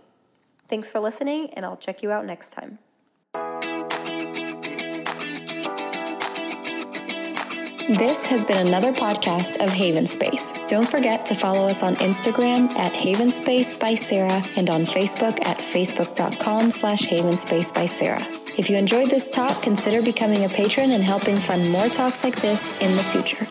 Thanks 0.69 0.91
for 0.91 1.01
listening, 1.01 1.51
and 1.51 1.67
I'll 1.67 1.77
check 1.77 2.03
you 2.03 2.11
out 2.11 2.25
next 2.25 2.53
time. 2.53 2.79
This 7.89 8.25
has 8.27 8.45
been 8.45 8.65
another 8.65 8.93
podcast 8.93 9.61
of 9.61 9.69
Haven 9.69 10.07
Space. 10.07 10.53
Don't 10.69 10.89
forget 10.89 11.27
to 11.27 11.35
follow 11.35 11.67
us 11.67 11.83
on 11.83 11.97
Instagram 11.97 12.71
at 12.77 12.95
Haven 12.95 13.29
Space 13.29 13.75
by 13.75 13.97
Sarah 13.97 14.41
and 14.55 14.71
on 14.71 14.83
Facebook 14.83 15.45
at 15.45 15.59
facebook.com 15.59 16.71
slash 16.71 17.01
Haven 17.01 17.35
Space 17.35 17.73
by 17.73 17.87
Sarah. 17.87 18.25
If 18.57 18.71
you 18.71 18.77
enjoyed 18.77 19.11
this 19.11 19.29
talk, 19.29 19.63
consider 19.63 20.01
becoming 20.01 20.45
a 20.45 20.49
patron 20.49 20.93
and 20.93 21.03
helping 21.03 21.37
fund 21.37 21.73
more 21.73 21.89
talks 21.89 22.23
like 22.23 22.41
this 22.41 22.71
in 22.81 22.97
the 22.97 23.03
future. 23.03 23.49